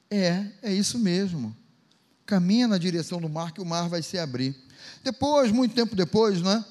[0.10, 1.56] É, é isso mesmo.
[2.26, 4.56] Caminha na direção do mar que o mar vai se abrir.
[5.04, 6.64] Depois, muito tempo depois, né?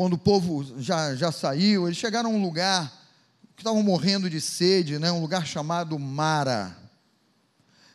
[0.00, 2.90] quando o povo já, já saiu, eles chegaram a um lugar
[3.54, 6.74] que estavam morrendo de sede, né, um lugar chamado Mara.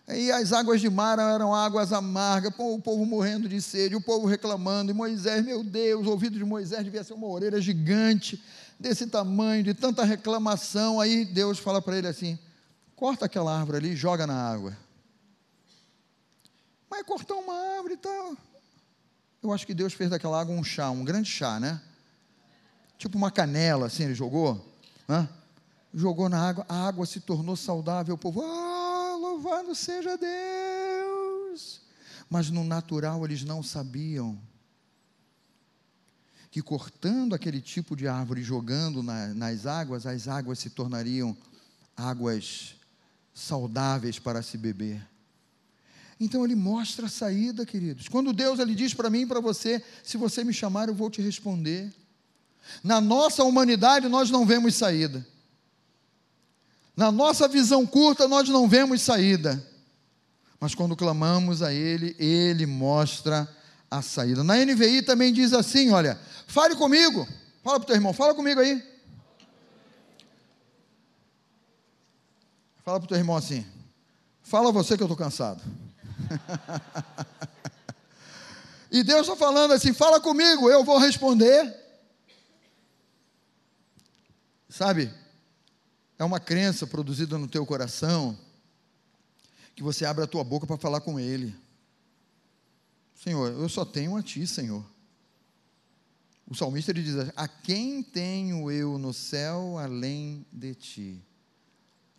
[0.07, 4.27] E as águas de Mara eram águas amargas, o povo morrendo de sede, o povo
[4.27, 8.43] reclamando, e Moisés, meu Deus, o ouvido de Moisés devia ser uma orelha gigante,
[8.79, 10.99] desse tamanho, de tanta reclamação.
[10.99, 12.37] Aí Deus fala para ele assim:
[12.95, 14.77] corta aquela árvore ali e joga na água.
[16.89, 18.37] Mas cortar uma árvore e tal.
[19.41, 21.81] Eu acho que Deus fez daquela água um chá, um grande chá, né?
[22.97, 24.63] tipo uma canela, assim, ele jogou,
[25.07, 25.27] né?
[25.93, 28.84] jogou na água, a água se tornou saudável, o povo, ah,
[29.35, 31.81] louvado seja Deus.
[32.29, 34.39] Mas no natural eles não sabiam
[36.49, 41.35] que cortando aquele tipo de árvore e jogando na, nas águas, as águas se tornariam
[41.95, 42.75] águas
[43.33, 45.05] saudáveis para se beber.
[46.17, 48.07] Então ele mostra a saída, queridos.
[48.07, 51.09] Quando Deus ele diz para mim e para você, se você me chamar, eu vou
[51.09, 51.93] te responder.
[52.81, 55.27] Na nossa humanidade, nós não vemos saída.
[56.95, 59.61] Na nossa visão curta, nós não vemos saída.
[60.59, 63.47] Mas quando clamamos a Ele, Ele mostra
[63.91, 64.43] a saída.
[64.43, 67.27] Na NVI também diz assim: olha, fale comigo.
[67.63, 68.81] Fala para o teu irmão, fala comigo aí.
[72.83, 73.65] Fala para o teu irmão assim.
[74.41, 75.61] Fala você que eu estou cansado.
[78.91, 81.83] e Deus está falando assim: fala comigo, eu vou responder.
[84.69, 85.11] Sabe,
[86.17, 88.37] é uma crença produzida no teu coração
[89.75, 91.53] que você abre a tua boca para falar com Ele.
[93.13, 94.85] Senhor, eu só tenho a Ti, Senhor.
[96.47, 101.21] O salmista ele diz: A quem tenho eu no céu além de Ti?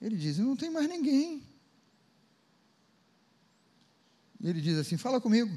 [0.00, 1.42] Ele diz: Não tem mais ninguém.
[4.42, 5.54] Ele diz assim: Fala comigo.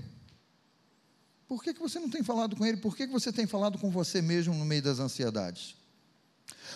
[1.48, 2.78] Por que, que você não tem falado com ele?
[2.78, 5.76] Por que, que você tem falado com você mesmo no meio das ansiedades?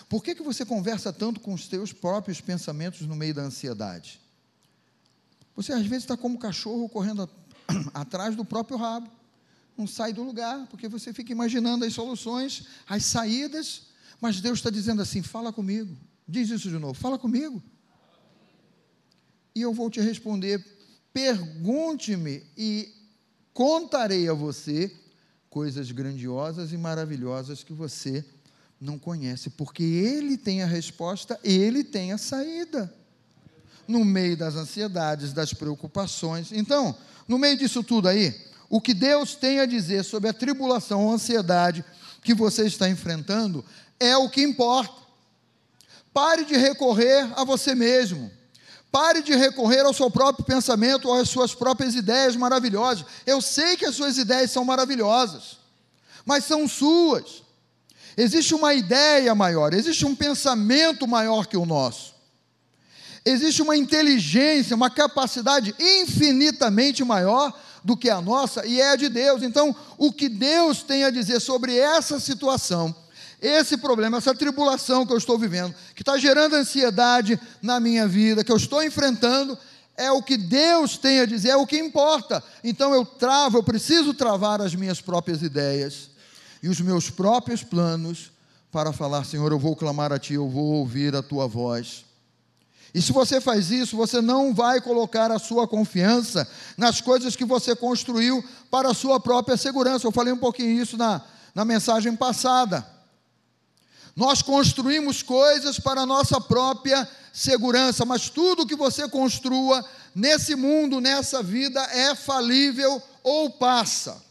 [0.08, 4.20] Por que, que você conversa tanto com os teus próprios pensamentos no meio da ansiedade?
[5.56, 7.28] Você às vezes está como um cachorro correndo a,
[8.00, 9.10] atrás do próprio rabo,
[9.76, 13.88] não sai do lugar, porque você fica imaginando as soluções, as saídas,
[14.20, 17.62] mas Deus está dizendo assim: fala comigo, diz isso de novo, fala comigo.
[19.54, 20.64] E eu vou te responder,
[21.12, 22.92] pergunte-me e
[23.52, 24.94] contarei a você
[25.48, 28.24] coisas grandiosas e maravilhosas que você
[28.80, 32.92] não conhece, porque Ele tem a resposta, Ele tem a saída.
[33.86, 36.52] No meio das ansiedades, das preocupações.
[36.52, 36.96] Então,
[37.28, 38.34] no meio disso tudo aí,
[38.68, 41.84] o que Deus tem a dizer sobre a tribulação ou ansiedade
[42.22, 43.64] que você está enfrentando
[44.00, 45.04] é o que importa.
[46.12, 48.30] Pare de recorrer a você mesmo.
[48.90, 53.04] Pare de recorrer ao seu próprio pensamento ou às suas próprias ideias maravilhosas.
[53.26, 55.58] Eu sei que as suas ideias são maravilhosas,
[56.24, 57.43] mas são suas.
[58.16, 62.14] Existe uma ideia maior, existe um pensamento maior que o nosso.
[63.24, 69.08] Existe uma inteligência, uma capacidade infinitamente maior do que a nossa e é a de
[69.08, 69.42] Deus.
[69.42, 72.94] Então, o que Deus tem a dizer sobre essa situação
[73.40, 78.42] esse problema, essa tribulação que eu estou vivendo, que está gerando ansiedade na minha vida,
[78.42, 79.58] que eu estou enfrentando,
[79.98, 82.42] é o que Deus tem a dizer, é o que importa.
[82.62, 86.13] Então eu travo, eu preciso travar as minhas próprias ideias
[86.64, 88.32] e os meus próprios planos
[88.72, 92.06] para falar: Senhor, eu vou clamar a Ti, eu vou ouvir a Tua voz.
[92.94, 97.44] E se você faz isso, você não vai colocar a sua confiança nas coisas que
[97.44, 100.06] você construiu para a sua própria segurança.
[100.06, 101.20] Eu falei um pouquinho isso na,
[101.54, 102.86] na mensagem passada.
[104.16, 110.98] Nós construímos coisas para a nossa própria segurança, mas tudo que você construa nesse mundo,
[110.98, 114.24] nessa vida, é falível ou passa.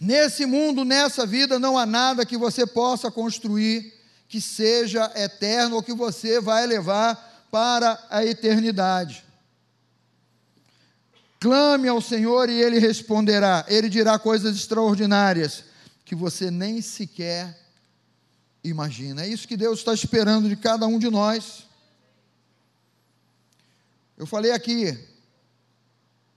[0.00, 3.92] Nesse mundo, nessa vida, não há nada que você possa construir
[4.28, 9.24] que seja eterno ou que você vai levar para a eternidade.
[11.38, 13.64] Clame ao Senhor e Ele responderá.
[13.68, 15.64] Ele dirá coisas extraordinárias
[16.04, 17.56] que você nem sequer
[18.64, 19.22] imagina.
[19.22, 21.66] É isso que Deus está esperando de cada um de nós.
[24.16, 24.98] Eu falei aqui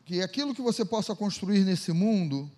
[0.06, 2.52] que aquilo que você possa construir nesse mundo,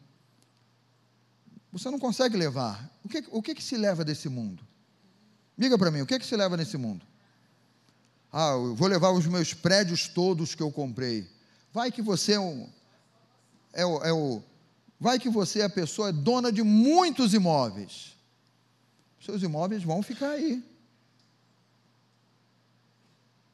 [1.71, 2.89] você não consegue levar.
[3.03, 4.65] O que, o que, que se leva desse mundo?
[5.57, 7.05] Diga para mim, o que, que se leva nesse mundo?
[8.31, 11.29] Ah, eu vou levar os meus prédios todos que eu comprei.
[11.73, 12.69] Vai que você é, um,
[13.73, 14.41] é, o, é o.
[14.99, 18.19] Vai que você é a pessoa é dona de muitos imóveis
[19.29, 20.63] seus imóveis vão ficar aí.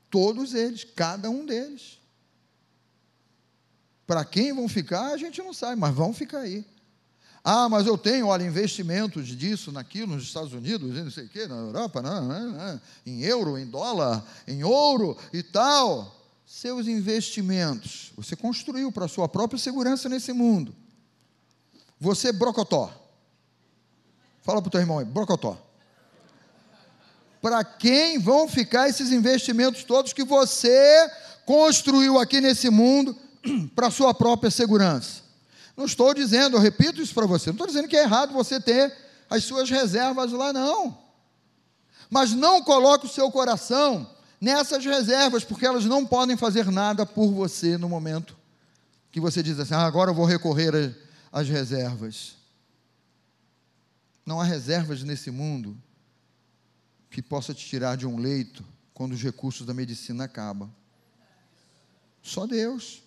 [0.10, 2.00] Todos eles, cada um deles.
[4.08, 6.66] Para quem vão ficar, a gente não sabe, mas vão ficar aí.
[7.48, 11.48] Ah, mas eu tenho, olha, investimentos disso, naquilo, nos Estados Unidos, não sei o quê,
[11.48, 16.14] na Europa, não, não, não, em euro, em dólar, em ouro e tal.
[16.44, 20.76] Seus investimentos, você construiu para a sua própria segurança nesse mundo.
[22.00, 23.06] Você, brocotó,
[24.46, 25.58] Fala para o teu irmão aí, brocotó.
[27.42, 31.10] Para quem vão ficar esses investimentos todos que você
[31.48, 33.18] construiu aqui nesse mundo
[33.76, 35.25] para sua própria segurança?
[35.76, 38.60] Não estou dizendo, eu repito isso para você, não estou dizendo que é errado você
[38.60, 38.96] ter
[39.30, 40.98] as suas reservas lá, não.
[42.10, 44.10] Mas não coloque o seu coração
[44.40, 48.36] nessas reservas, porque elas não podem fazer nada por você no momento
[49.16, 50.94] que você diz assim: ah, agora eu vou recorrer
[51.32, 52.36] às reservas.
[54.26, 55.82] Não há reservas nesse mundo
[57.10, 60.70] que possa te tirar de um leito quando os recursos da medicina acabam.
[62.22, 63.04] Só Deus.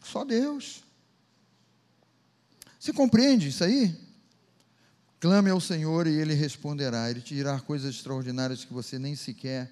[0.00, 0.84] Só Deus.
[2.82, 3.94] Você compreende isso aí?
[5.20, 7.08] Clame ao Senhor e Ele responderá.
[7.08, 9.70] Ele te dirá coisas extraordinárias que você nem sequer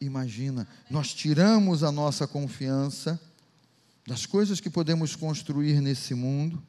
[0.00, 0.68] imagina.
[0.90, 3.18] Nós tiramos a nossa confiança
[4.06, 6.62] das coisas que podemos construir nesse mundo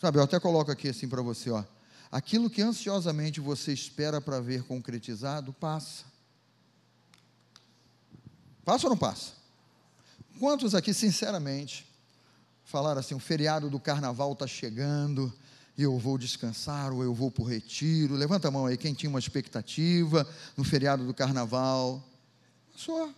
[0.00, 1.62] Sabe, eu até coloco aqui assim para você, ó.
[2.10, 6.04] Aquilo que ansiosamente você espera para ver concretizado, passa.
[8.64, 9.32] Passa ou não passa?
[10.38, 11.86] Quantos aqui, sinceramente,
[12.70, 15.32] falaram assim: o feriado do carnaval está chegando,
[15.76, 18.14] eu vou descansar, ou eu vou para o retiro.
[18.14, 22.02] Levanta a mão aí, quem tinha uma expectativa no feriado do carnaval.
[22.72, 23.12] Passou.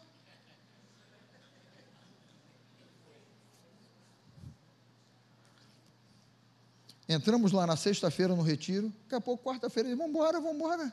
[7.09, 10.93] Entramos lá na sexta-feira no retiro, daqui a pouco, quarta-feira, vamos embora, vamos embora.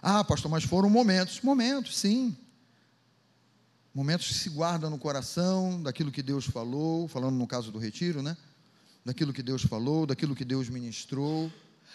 [0.00, 2.34] Ah, pastor, mas foram momentos, momentos, sim.
[3.98, 8.22] Momentos que se guardam no coração, daquilo que Deus falou, falando no caso do retiro,
[8.22, 8.36] né?
[9.04, 11.50] Daquilo que Deus falou, daquilo que Deus ministrou.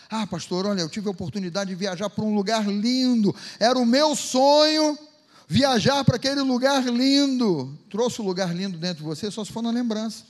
[0.10, 3.86] Ah, pastor, olha, eu tive a oportunidade de viajar para um lugar lindo, era o
[3.86, 5.00] meu sonho
[5.48, 7.80] viajar para aquele lugar lindo.
[7.90, 10.26] Trouxe o um lugar lindo dentro de você, só se for na lembrança.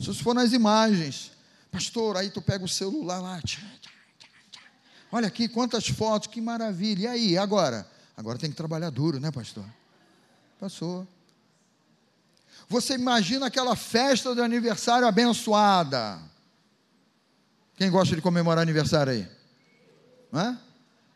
[0.00, 1.30] Só se for nas imagens.
[1.70, 3.90] Pastor, aí tu pega o celular lá, tchá, tchá,
[4.50, 4.60] tchá,
[5.12, 7.02] olha aqui quantas fotos, que maravilha.
[7.02, 7.88] E aí, agora?
[8.16, 9.64] Agora tem que trabalhar duro, né, pastor?
[10.58, 11.06] Passou.
[12.68, 16.18] Você imagina aquela festa de aniversário abençoada.
[17.76, 19.28] Quem gosta de comemorar aniversário aí?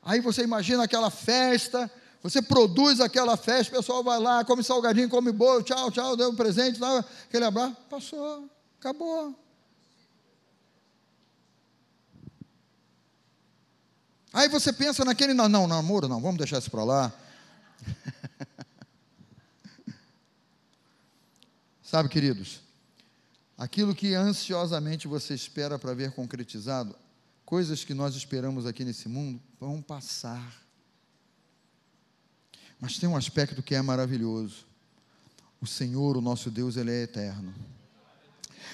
[0.02, 1.90] Aí você imagina aquela festa,
[2.22, 6.30] você produz aquela festa, o pessoal vai lá, come salgadinho, come bolo, tchau, tchau, deu
[6.30, 9.34] um presente, dá aquele abraço, passou, acabou.
[14.32, 17.12] Aí você pensa naquele, não, não, namoro não, vamos deixar isso para lá.
[21.90, 22.60] Sabe, queridos,
[23.56, 26.94] aquilo que ansiosamente você espera para ver concretizado,
[27.46, 30.66] coisas que nós esperamos aqui nesse mundo, vão passar.
[32.78, 34.66] Mas tem um aspecto que é maravilhoso.
[35.62, 37.54] O Senhor, o nosso Deus, Ele é eterno.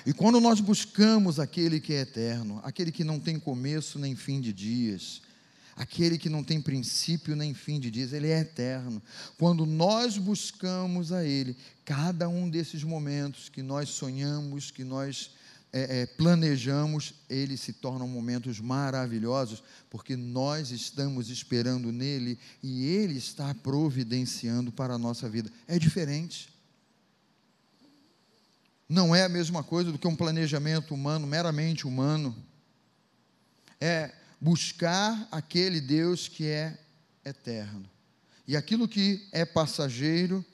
[0.04, 4.40] E quando nós buscamos aquele que é eterno, aquele que não tem começo nem fim
[4.40, 5.22] de dias,
[5.76, 9.02] aquele que não tem princípio nem fim de dias, ele é eterno.
[9.36, 15.32] Quando nós buscamos a Ele, cada um desses momentos que nós sonhamos, que nós
[15.72, 23.18] é, é, planejamos, eles se tornam momentos maravilhosos, porque nós estamos esperando nele e Ele
[23.18, 25.50] está providenciando para a nossa vida.
[25.66, 26.48] É diferente.
[28.88, 32.36] Não é a mesma coisa do que um planejamento humano, meramente humano.
[33.80, 34.14] É
[34.44, 36.78] buscar aquele Deus que é
[37.24, 37.88] eterno.
[38.46, 40.44] E aquilo que é passageiro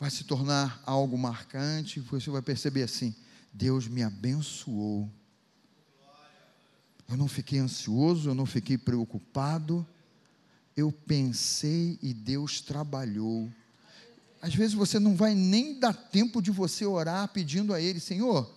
[0.00, 3.14] vai se tornar algo marcante, você vai perceber assim:
[3.52, 5.10] Deus me abençoou.
[7.06, 9.86] Eu não fiquei ansioso, eu não fiquei preocupado,
[10.74, 13.52] eu pensei e Deus trabalhou.
[14.40, 18.50] Às vezes você não vai nem dar tempo de você orar pedindo a Ele, Senhor,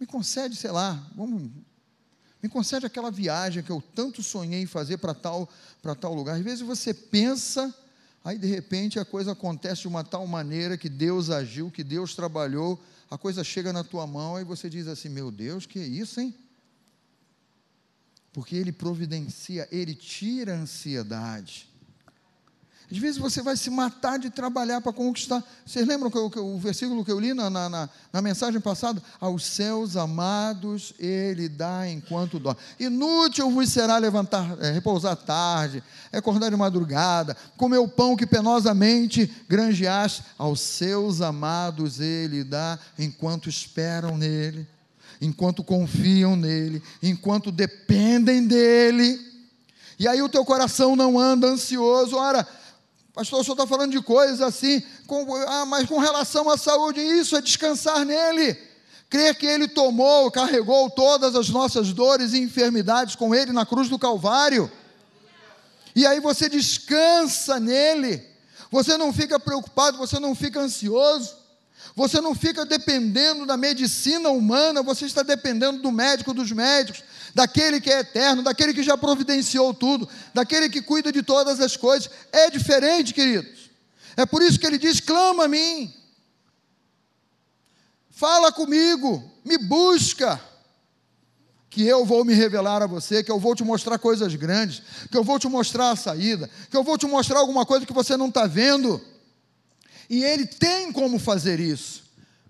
[0.00, 1.50] me concede, sei lá, vamos
[2.42, 5.48] me concede aquela viagem que eu tanto sonhei em fazer para tal,
[6.00, 6.36] tal lugar.
[6.36, 7.74] Às vezes você pensa,
[8.24, 12.14] aí de repente a coisa acontece de uma tal maneira que Deus agiu, que Deus
[12.14, 12.80] trabalhou,
[13.10, 16.20] a coisa chega na tua mão e você diz assim: Meu Deus, que é isso,
[16.20, 16.34] hein?
[18.32, 21.68] Porque Ele providencia, Ele tira a ansiedade.
[22.90, 25.44] Às vezes você vai se matar de trabalhar para conquistar.
[25.64, 28.60] Vocês lembram que, eu, que, o versículo que eu li na, na, na, na mensagem
[28.62, 29.02] passada?
[29.20, 32.58] Aos seus amados ele dá enquanto dorme.
[32.80, 39.30] Inútil vos será levantar, é, repousar tarde, acordar de madrugada, comer o pão que penosamente
[39.46, 40.24] granjeaste.
[40.38, 44.66] Aos seus amados ele dá enquanto esperam nele,
[45.20, 49.28] enquanto confiam nele, enquanto dependem dele.
[49.98, 52.16] E aí o teu coração não anda ansioso.
[52.16, 52.46] Ora,
[53.18, 57.00] Pastor, o senhor está falando de coisas assim, com, ah, mas com relação à saúde,
[57.00, 58.56] isso é descansar nele.
[59.10, 63.88] Crer que ele tomou, carregou todas as nossas dores e enfermidades com ele na cruz
[63.88, 64.70] do Calvário.
[65.96, 68.24] E aí você descansa nele.
[68.70, 71.36] Você não fica preocupado, você não fica ansioso.
[71.96, 77.02] Você não fica dependendo da medicina humana, você está dependendo do médico dos médicos,
[77.38, 81.76] daquele que é eterno, daquele que já providenciou tudo, daquele que cuida de todas as
[81.76, 82.10] coisas.
[82.32, 83.70] É diferente, queridos.
[84.16, 85.94] É por isso que ele diz: clama a mim,
[88.10, 90.40] fala comigo, me busca,
[91.70, 95.16] que eu vou me revelar a você, que eu vou te mostrar coisas grandes, que
[95.16, 98.16] eu vou te mostrar a saída, que eu vou te mostrar alguma coisa que você
[98.16, 99.00] não está vendo.
[100.10, 102.02] E ele tem como fazer isso,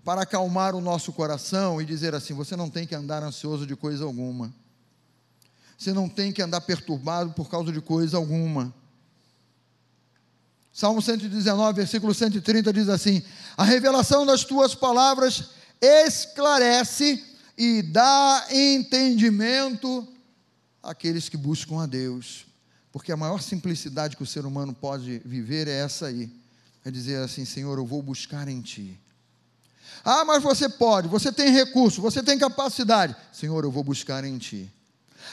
[0.03, 3.75] para acalmar o nosso coração e dizer assim: você não tem que andar ansioso de
[3.75, 4.51] coisa alguma.
[5.79, 8.73] Você não tem que andar perturbado por causa de coisa alguma.
[10.73, 13.23] Salmo 119, versículo 130 diz assim:
[13.55, 15.51] A revelação das tuas palavras
[15.81, 17.23] esclarece
[17.57, 20.05] e dá entendimento
[20.83, 22.45] àqueles que buscam a Deus.
[22.91, 26.29] Porque a maior simplicidade que o ser humano pode viver é essa aí:
[26.83, 28.99] é dizer assim, Senhor, eu vou buscar em Ti.
[30.03, 33.15] Ah, mas você pode, você tem recurso, você tem capacidade.
[33.31, 34.69] Senhor, eu vou buscar em Ti.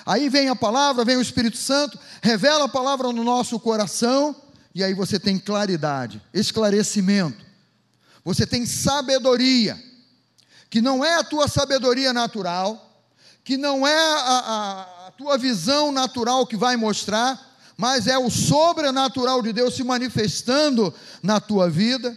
[0.05, 4.35] Aí vem a palavra, vem o Espírito Santo, revela a palavra no nosso coração,
[4.75, 7.45] e aí você tem claridade, esclarecimento,
[8.25, 9.83] você tem sabedoria,
[10.69, 13.05] que não é a tua sabedoria natural,
[13.43, 18.29] que não é a, a, a tua visão natural que vai mostrar, mas é o
[18.31, 20.93] sobrenatural de Deus se manifestando
[21.23, 22.17] na tua vida.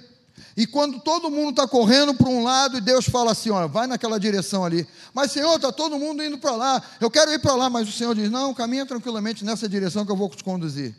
[0.57, 3.87] E quando todo mundo está correndo para um lado e Deus fala assim: olha, vai
[3.87, 4.87] naquela direção ali.
[5.13, 6.83] Mas Senhor, está todo mundo indo para lá.
[6.99, 10.11] Eu quero ir para lá, mas o Senhor diz: não, caminha tranquilamente nessa direção que
[10.11, 10.95] eu vou te conduzir.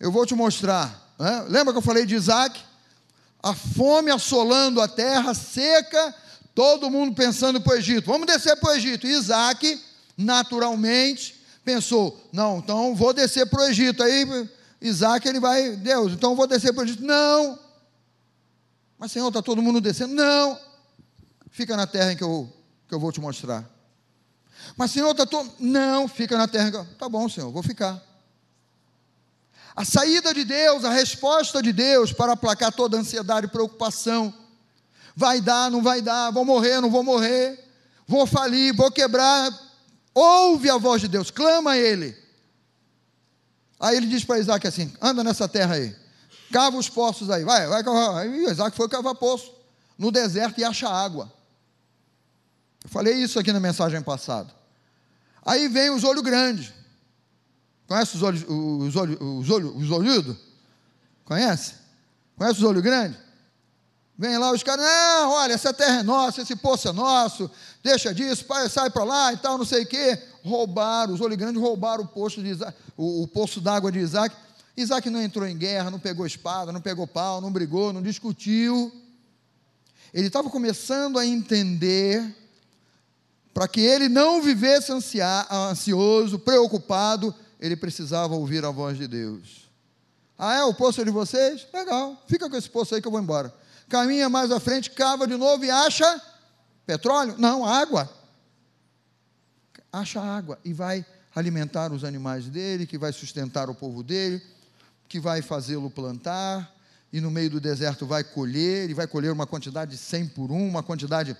[0.00, 1.14] Eu vou te mostrar.
[1.18, 1.46] Né?
[1.48, 2.60] Lembra que eu falei de Isaac?
[3.42, 6.14] A fome assolando a terra seca,
[6.54, 8.06] todo mundo pensando para o Egito.
[8.06, 9.06] Vamos descer para o Egito.
[9.06, 9.80] Isaac,
[10.16, 14.02] naturalmente, pensou: não, então vou descer para o Egito.
[14.02, 14.48] Aí
[14.80, 17.04] Isaac ele vai, Deus, então vou descer para o Egito.
[17.04, 17.58] Não,
[18.98, 20.12] mas, Senhor, está todo mundo descendo?
[20.12, 20.58] Não.
[21.50, 22.52] Fica na terra em que eu,
[22.88, 23.64] que eu vou te mostrar.
[24.76, 25.50] Mas, Senhor, está todo.
[25.60, 26.70] Não, fica na terra.
[26.72, 26.94] Que...
[26.96, 28.02] Tá bom, Senhor, vou ficar.
[29.76, 34.34] A saída de Deus, a resposta de Deus para aplacar toda ansiedade e preocupação.
[35.14, 37.64] Vai dar, não vai dar, vou morrer, não vou morrer,
[38.06, 39.48] vou falir, vou quebrar.
[40.12, 42.16] Ouve a voz de Deus, clama a Ele.
[43.78, 45.94] Aí ele diz para Isaac assim: anda nessa terra aí.
[46.52, 48.22] Cava os poços aí, vai, vai cavar.
[48.22, 49.52] Aí Isaac foi cavar poço
[49.96, 51.32] no deserto e acha água.
[52.82, 54.52] Eu falei isso aqui na mensagem passada.
[55.44, 56.72] Aí vem os olhos grandes.
[57.86, 60.36] Conhece os olhos, os olhos, os olhos, os olhudos?
[61.24, 61.74] Conhece?
[62.36, 63.18] Conhece os olhos grandes?
[64.18, 67.48] Vem lá os caras, não, olha, essa terra é nossa, esse poço é nosso,
[67.84, 70.20] deixa disso, pai, sai para lá e tal, não sei o quê.
[70.44, 74.34] Roubaram, os olhos grandes roubaram o poço, de Isaac, o, o poço d'água de Isaac
[74.80, 78.92] Isaac não entrou em guerra, não pegou espada, não pegou pau, não brigou, não discutiu.
[80.14, 82.34] Ele estava começando a entender
[83.52, 89.68] para que ele não vivesse ansioso, preocupado, ele precisava ouvir a voz de Deus.
[90.38, 91.66] Ah, é o poço de vocês?
[91.74, 93.52] Legal, fica com esse poço aí que eu vou embora.
[93.88, 96.20] Caminha mais à frente, cava de novo e acha
[96.86, 97.34] petróleo?
[97.38, 98.08] Não, água.
[99.92, 104.42] Acha água e vai alimentar os animais dele, que vai sustentar o povo dele
[105.08, 106.76] que vai fazê-lo plantar,
[107.10, 110.52] e no meio do deserto vai colher, e vai colher uma quantidade de 100 por
[110.52, 111.34] um, uma quantidade.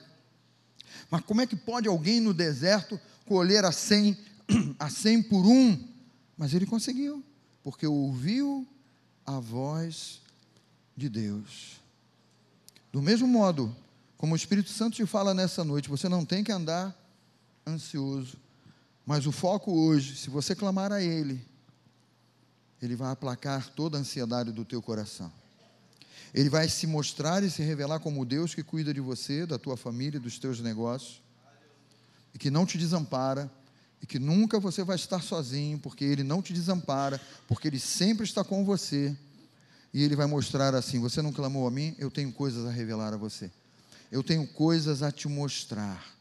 [1.11, 4.17] Mas como é que pode alguém no deserto colher a 100,
[4.79, 5.79] a 100 por um?
[6.37, 7.23] Mas ele conseguiu,
[7.63, 8.67] porque ouviu
[9.27, 10.23] a voz
[10.97, 11.78] de Deus.
[12.93, 13.75] Do mesmo modo,
[14.17, 16.97] como o Espírito Santo te fala nessa noite, você não tem que andar
[17.67, 18.37] ansioso,
[19.05, 21.47] mas o foco hoje, se você clamar a Ele,
[22.81, 25.33] ele vai aplacar toda a ansiedade do teu coração.
[26.33, 29.77] Ele vai se mostrar e se revelar como Deus que cuida de você, da tua
[29.77, 31.23] família, dos teus negócios,
[32.35, 33.51] e que não te desampara,
[34.01, 38.25] e que nunca você vai estar sozinho, porque Ele não te desampara, porque Ele sempre
[38.25, 39.17] está com você.
[39.93, 43.15] E Ele vai mostrar assim: você não clamou a mim, eu tenho coisas a revelar
[43.15, 43.51] a você.
[44.11, 46.17] Eu tenho coisas a te mostrar.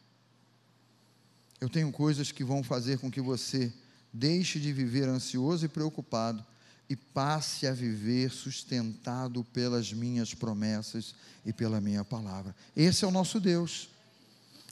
[1.59, 3.73] Eu tenho coisas que vão fazer com que você
[4.17, 6.43] Deixe de viver ansioso e preocupado
[6.89, 11.13] e passe a viver sustentado pelas minhas promessas
[11.45, 12.55] e pela minha palavra.
[12.75, 13.89] Esse é o nosso Deus.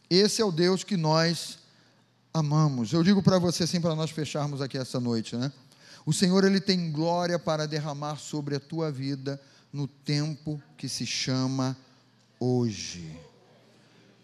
[0.10, 1.60] Esse é o Deus que nós
[2.34, 2.92] amamos.
[2.94, 5.52] Eu digo para você assim para nós fecharmos aqui essa noite, né?
[6.06, 9.42] O Senhor ele tem glória para derramar sobre a tua vida
[9.74, 11.76] no tempo que se chama
[12.40, 13.20] hoje.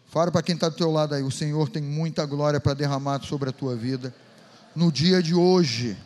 [0.08, 3.24] Fala para quem está do teu lado aí, o Senhor tem muita glória para derramar
[3.24, 4.14] sobre a tua vida
[4.76, 5.98] no dia de hoje.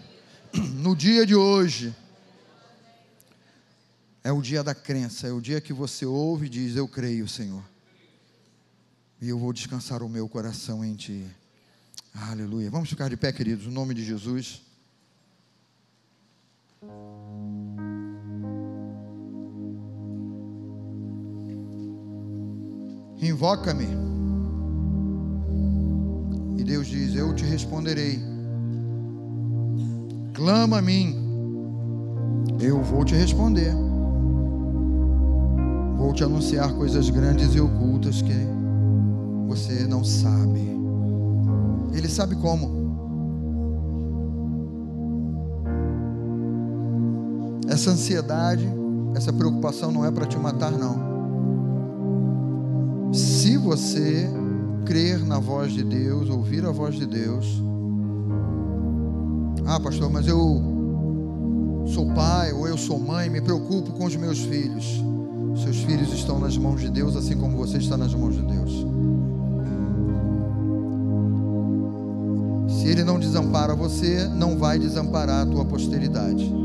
[0.76, 1.94] No dia de hoje.
[4.24, 7.28] É o dia da crença, é o dia que você ouve e diz: Eu creio,
[7.28, 7.64] Senhor.
[9.22, 11.28] E eu vou descansar o meu coração em Ti.
[12.14, 12.72] Aleluia.
[12.72, 14.65] Vamos ficar de pé, queridos, no nome de Jesus.
[23.22, 23.88] Invoca-me.
[26.58, 28.20] E Deus diz: Eu te responderei.
[30.34, 31.16] Clama a mim,
[32.60, 33.74] eu vou te responder.
[35.98, 38.34] Vou te anunciar coisas grandes e ocultas que
[39.48, 40.62] você não sabe.
[41.94, 42.75] Ele sabe como.
[47.76, 48.66] Essa ansiedade,
[49.16, 50.96] essa preocupação não é para te matar, não.
[53.14, 54.30] Se você
[54.86, 57.62] crer na voz de Deus, ouvir a voz de Deus,
[59.66, 64.40] ah, pastor, mas eu sou pai ou eu sou mãe, me preocupo com os meus
[64.40, 65.04] filhos.
[65.62, 68.86] Seus filhos estão nas mãos de Deus, assim como você está nas mãos de Deus.
[72.70, 76.65] Se Ele não desampara você, não vai desamparar a tua posteridade.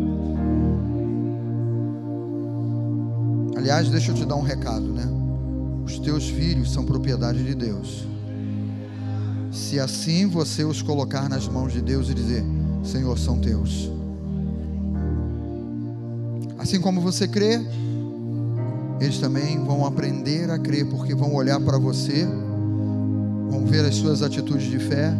[3.60, 5.06] Aliás, deixa eu te dar um recado, né?
[5.84, 8.08] Os teus filhos são propriedade de Deus.
[9.52, 12.42] Se assim você os colocar nas mãos de Deus e dizer:
[12.82, 13.92] Senhor, são teus.
[16.58, 17.60] Assim como você crê,
[18.98, 22.26] eles também vão aprender a crer, porque vão olhar para você,
[23.50, 25.12] vão ver as suas atitudes de fé,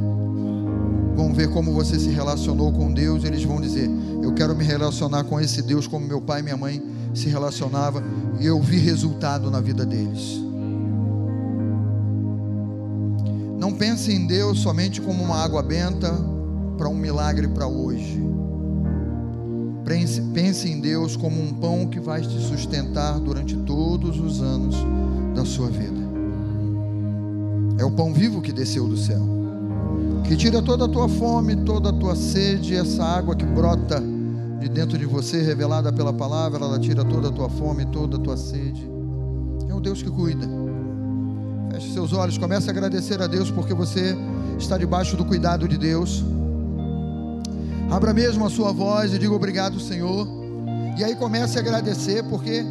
[1.15, 3.91] vão ver como você se relacionou com Deus, eles vão dizer:
[4.23, 8.03] Eu quero me relacionar com esse Deus como meu pai e minha mãe se relacionava,
[8.39, 10.41] e eu vi resultado na vida deles.
[13.59, 16.11] Não pense em Deus somente como uma água benta
[16.79, 18.19] para um milagre para hoje.
[20.33, 24.77] Pense, em Deus como um pão que vai te sustentar durante todos os anos
[25.35, 26.01] da sua vida.
[27.77, 29.21] É o pão vivo que desceu do céu,
[30.25, 34.01] que tira toda a tua fome, toda a tua sede, essa água que brota
[34.61, 38.21] de dentro de você, revelada pela palavra, ela tira toda a tua fome, toda a
[38.21, 38.89] tua sede.
[39.69, 40.47] É o Deus que cuida.
[41.73, 44.15] Feche seus olhos, comece a agradecer a Deus porque você
[44.59, 46.23] está debaixo do cuidado de Deus.
[47.91, 50.29] Abra mesmo a sua voz e diga obrigado, Senhor.
[50.99, 52.63] E aí comece a agradecer, porque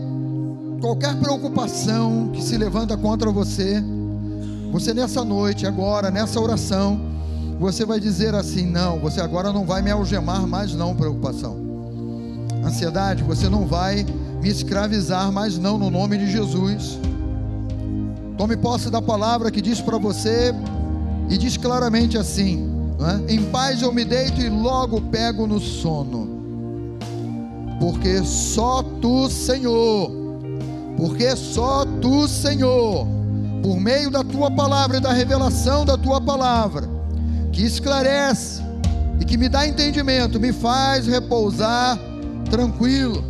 [0.80, 3.84] qualquer preocupação que se levanta contra você,
[4.72, 7.02] você nessa noite, agora, nessa oração,
[7.60, 11.69] você vai dizer assim: não, você agora não vai me algemar mais, não, preocupação.
[12.64, 14.06] Ansiedade, você não vai
[14.42, 17.00] me escravizar mais, não, no nome de Jesus.
[18.38, 20.54] Tome posse da palavra que diz para você
[21.30, 23.34] e diz claramente assim: é?
[23.34, 26.38] Em paz eu me deito e logo pego no sono.
[27.80, 30.12] Porque só tu, Senhor,
[30.98, 33.08] porque só tu, Senhor,
[33.64, 36.90] por meio da tua palavra e da revelação da tua palavra,
[37.54, 38.62] que esclarece
[39.20, 41.98] e que me dá entendimento, me faz repousar
[42.50, 43.24] tranquilo.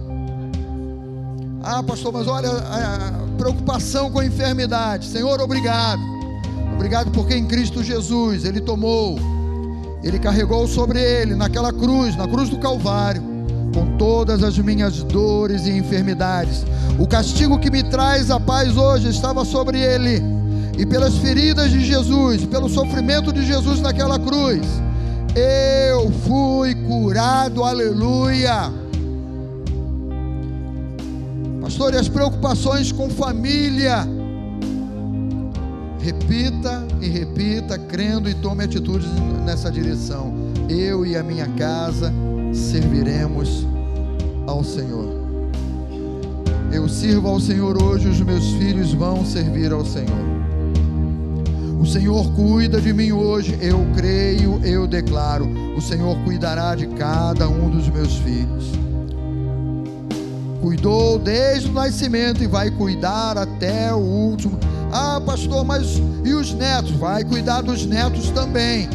[1.63, 5.05] Ah, pastor, mas olha a preocupação com a enfermidade.
[5.05, 6.01] Senhor, obrigado.
[6.73, 9.19] Obrigado porque em Cristo Jesus Ele tomou
[10.03, 13.21] ele carregou sobre ele, naquela cruz, na cruz do Calvário,
[13.73, 16.65] com todas as minhas dores e enfermidades.
[16.97, 20.21] O castigo que me traz a paz hoje estava sobre ele,
[20.77, 24.65] e pelas feridas de Jesus, pelo sofrimento de Jesus naquela cruz,
[25.35, 28.71] eu fui curado, aleluia.
[31.69, 33.97] Pastor, e as preocupações com família?
[35.99, 39.07] Repita e repita, crendo e tome atitudes
[39.45, 40.33] nessa direção.
[40.67, 42.11] Eu e a minha casa
[42.51, 43.67] serviremos
[44.47, 45.13] ao Senhor.
[46.73, 50.25] Eu sirvo ao Senhor hoje, os meus filhos vão servir ao Senhor.
[51.79, 55.47] O Senhor cuida de mim hoje, eu creio, eu declaro.
[55.77, 58.88] O Senhor cuidará de cada um dos meus filhos.
[60.61, 64.59] Cuidou desde o nascimento e vai cuidar até o último
[64.91, 66.91] ah, pastor, mas e os netos?
[66.91, 68.87] Vai cuidar dos netos também,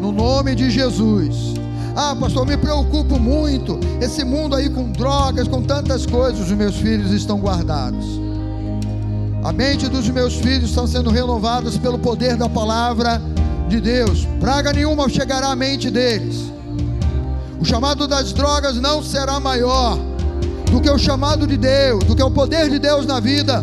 [0.00, 1.54] no nome de Jesus.
[1.94, 3.78] Ah, pastor, me preocupo muito.
[4.00, 8.04] Esse mundo aí com drogas, com tantas coisas, os meus filhos estão guardados.
[9.44, 13.22] A mente dos meus filhos está sendo renovadas pelo poder da palavra
[13.68, 14.26] de Deus.
[14.40, 16.52] Praga nenhuma chegará à mente deles.
[17.60, 19.96] O chamado das drogas não será maior
[20.70, 23.62] do que o chamado de Deus, do que o poder de Deus na vida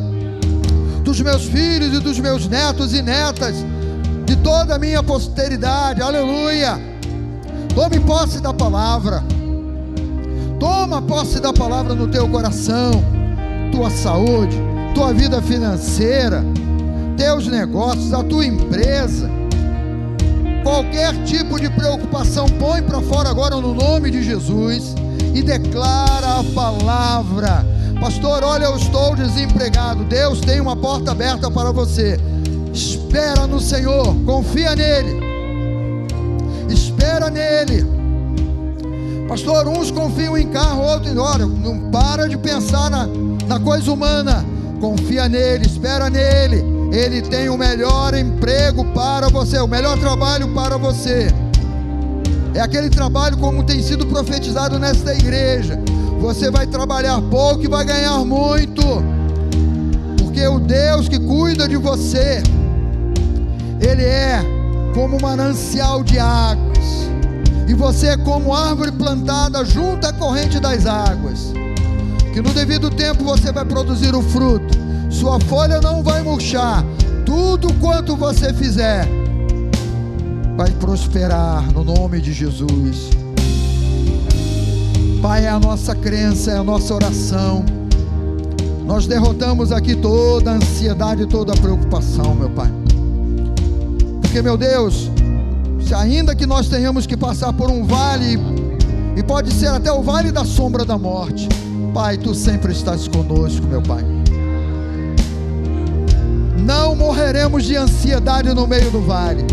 [1.04, 3.56] dos meus filhos e dos meus netos e netas,
[4.26, 6.80] de toda a minha posteridade, aleluia.
[7.76, 9.24] Tome posse da palavra,
[10.60, 12.92] toma posse da palavra no teu coração,
[13.72, 14.56] tua saúde,
[14.96, 16.44] tua vida financeira,
[17.18, 19.30] teus negócios, a tua empresa,
[20.64, 24.96] qualquer tipo de preocupação, põe para fora agora no nome de Jesus
[25.34, 27.74] e declara a palavra
[28.04, 30.04] Pastor, olha, eu estou desempregado.
[30.04, 32.20] Deus tem uma porta aberta para você.
[32.74, 35.22] Espera no Senhor, confia nele.
[36.70, 37.86] Espera nele.
[39.26, 41.46] Pastor, uns confiam em carro, outros hora.
[41.46, 43.08] Não para de pensar na,
[43.48, 44.46] na coisa humana.
[44.82, 46.62] Confia nele, espera nele.
[46.92, 51.28] Ele tem o melhor emprego para você, o melhor trabalho para você.
[52.56, 55.80] É aquele trabalho como tem sido profetizado nesta igreja.
[56.20, 58.82] Você vai trabalhar pouco e vai ganhar muito,
[60.20, 62.44] porque o Deus que cuida de você,
[63.82, 64.40] Ele é
[64.94, 67.10] como um manancial de águas,
[67.68, 71.52] e você é como árvore plantada junto à corrente das águas.
[72.32, 74.76] que no devido tempo você vai produzir o fruto,
[75.10, 76.84] sua folha não vai murchar,
[77.26, 79.23] tudo quanto você fizer
[80.56, 83.10] vai prosperar no nome de Jesus.
[85.22, 87.64] Pai, é a nossa crença, é a nossa oração.
[88.86, 92.70] Nós derrotamos aqui toda a ansiedade, toda a preocupação, meu Pai.
[94.22, 95.10] Porque, meu Deus,
[95.80, 98.38] se ainda que nós tenhamos que passar por um vale,
[99.16, 101.48] e pode ser até o vale da sombra da morte,
[101.94, 104.04] Pai, tu sempre estás conosco, meu Pai.
[106.60, 109.46] Não morreremos de ansiedade no meio do vale,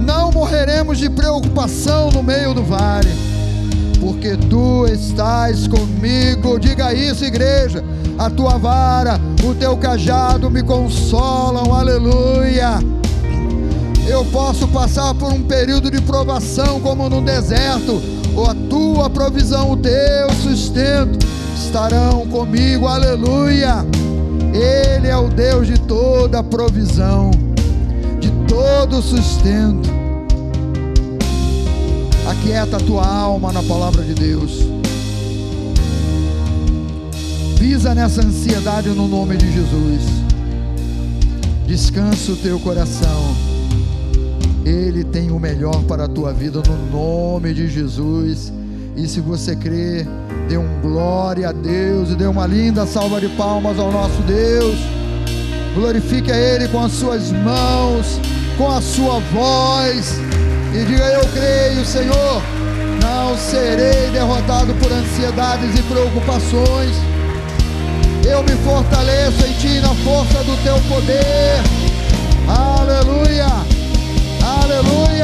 [0.00, 3.10] não morreremos de preocupação no meio do vale,
[4.00, 6.58] porque tu estás comigo.
[6.58, 7.84] Diga isso, igreja
[8.20, 12.78] a tua vara, o teu cajado me consolam, aleluia.
[14.06, 17.98] Eu posso passar por um período de provação, como no deserto,
[18.36, 21.18] ou a tua provisão, o teu sustento
[21.56, 23.86] estarão comigo, aleluia.
[24.52, 27.30] Ele é o Deus de toda provisão,
[28.60, 29.88] todo sustento.
[32.28, 34.66] Aquieta a tua alma na palavra de Deus.
[37.58, 40.02] Pisa nessa ansiedade no nome de Jesus.
[41.66, 43.34] Descansa o teu coração.
[44.64, 48.52] Ele tem o melhor para a tua vida no nome de Jesus.
[48.94, 50.06] E se você crê,
[50.48, 54.76] dê um glória a Deus e dê uma linda salva de palmas ao nosso Deus.
[55.74, 58.20] Glorifique a Ele com as suas mãos,
[58.60, 60.20] com a sua voz.
[60.74, 62.42] E diga: Eu creio, Senhor.
[63.02, 67.10] Não serei derrotado por ansiedades e preocupações
[68.30, 71.60] eu me fortaleço em Ti na força do Teu poder.
[72.48, 73.48] Aleluia,
[74.42, 75.19] aleluia.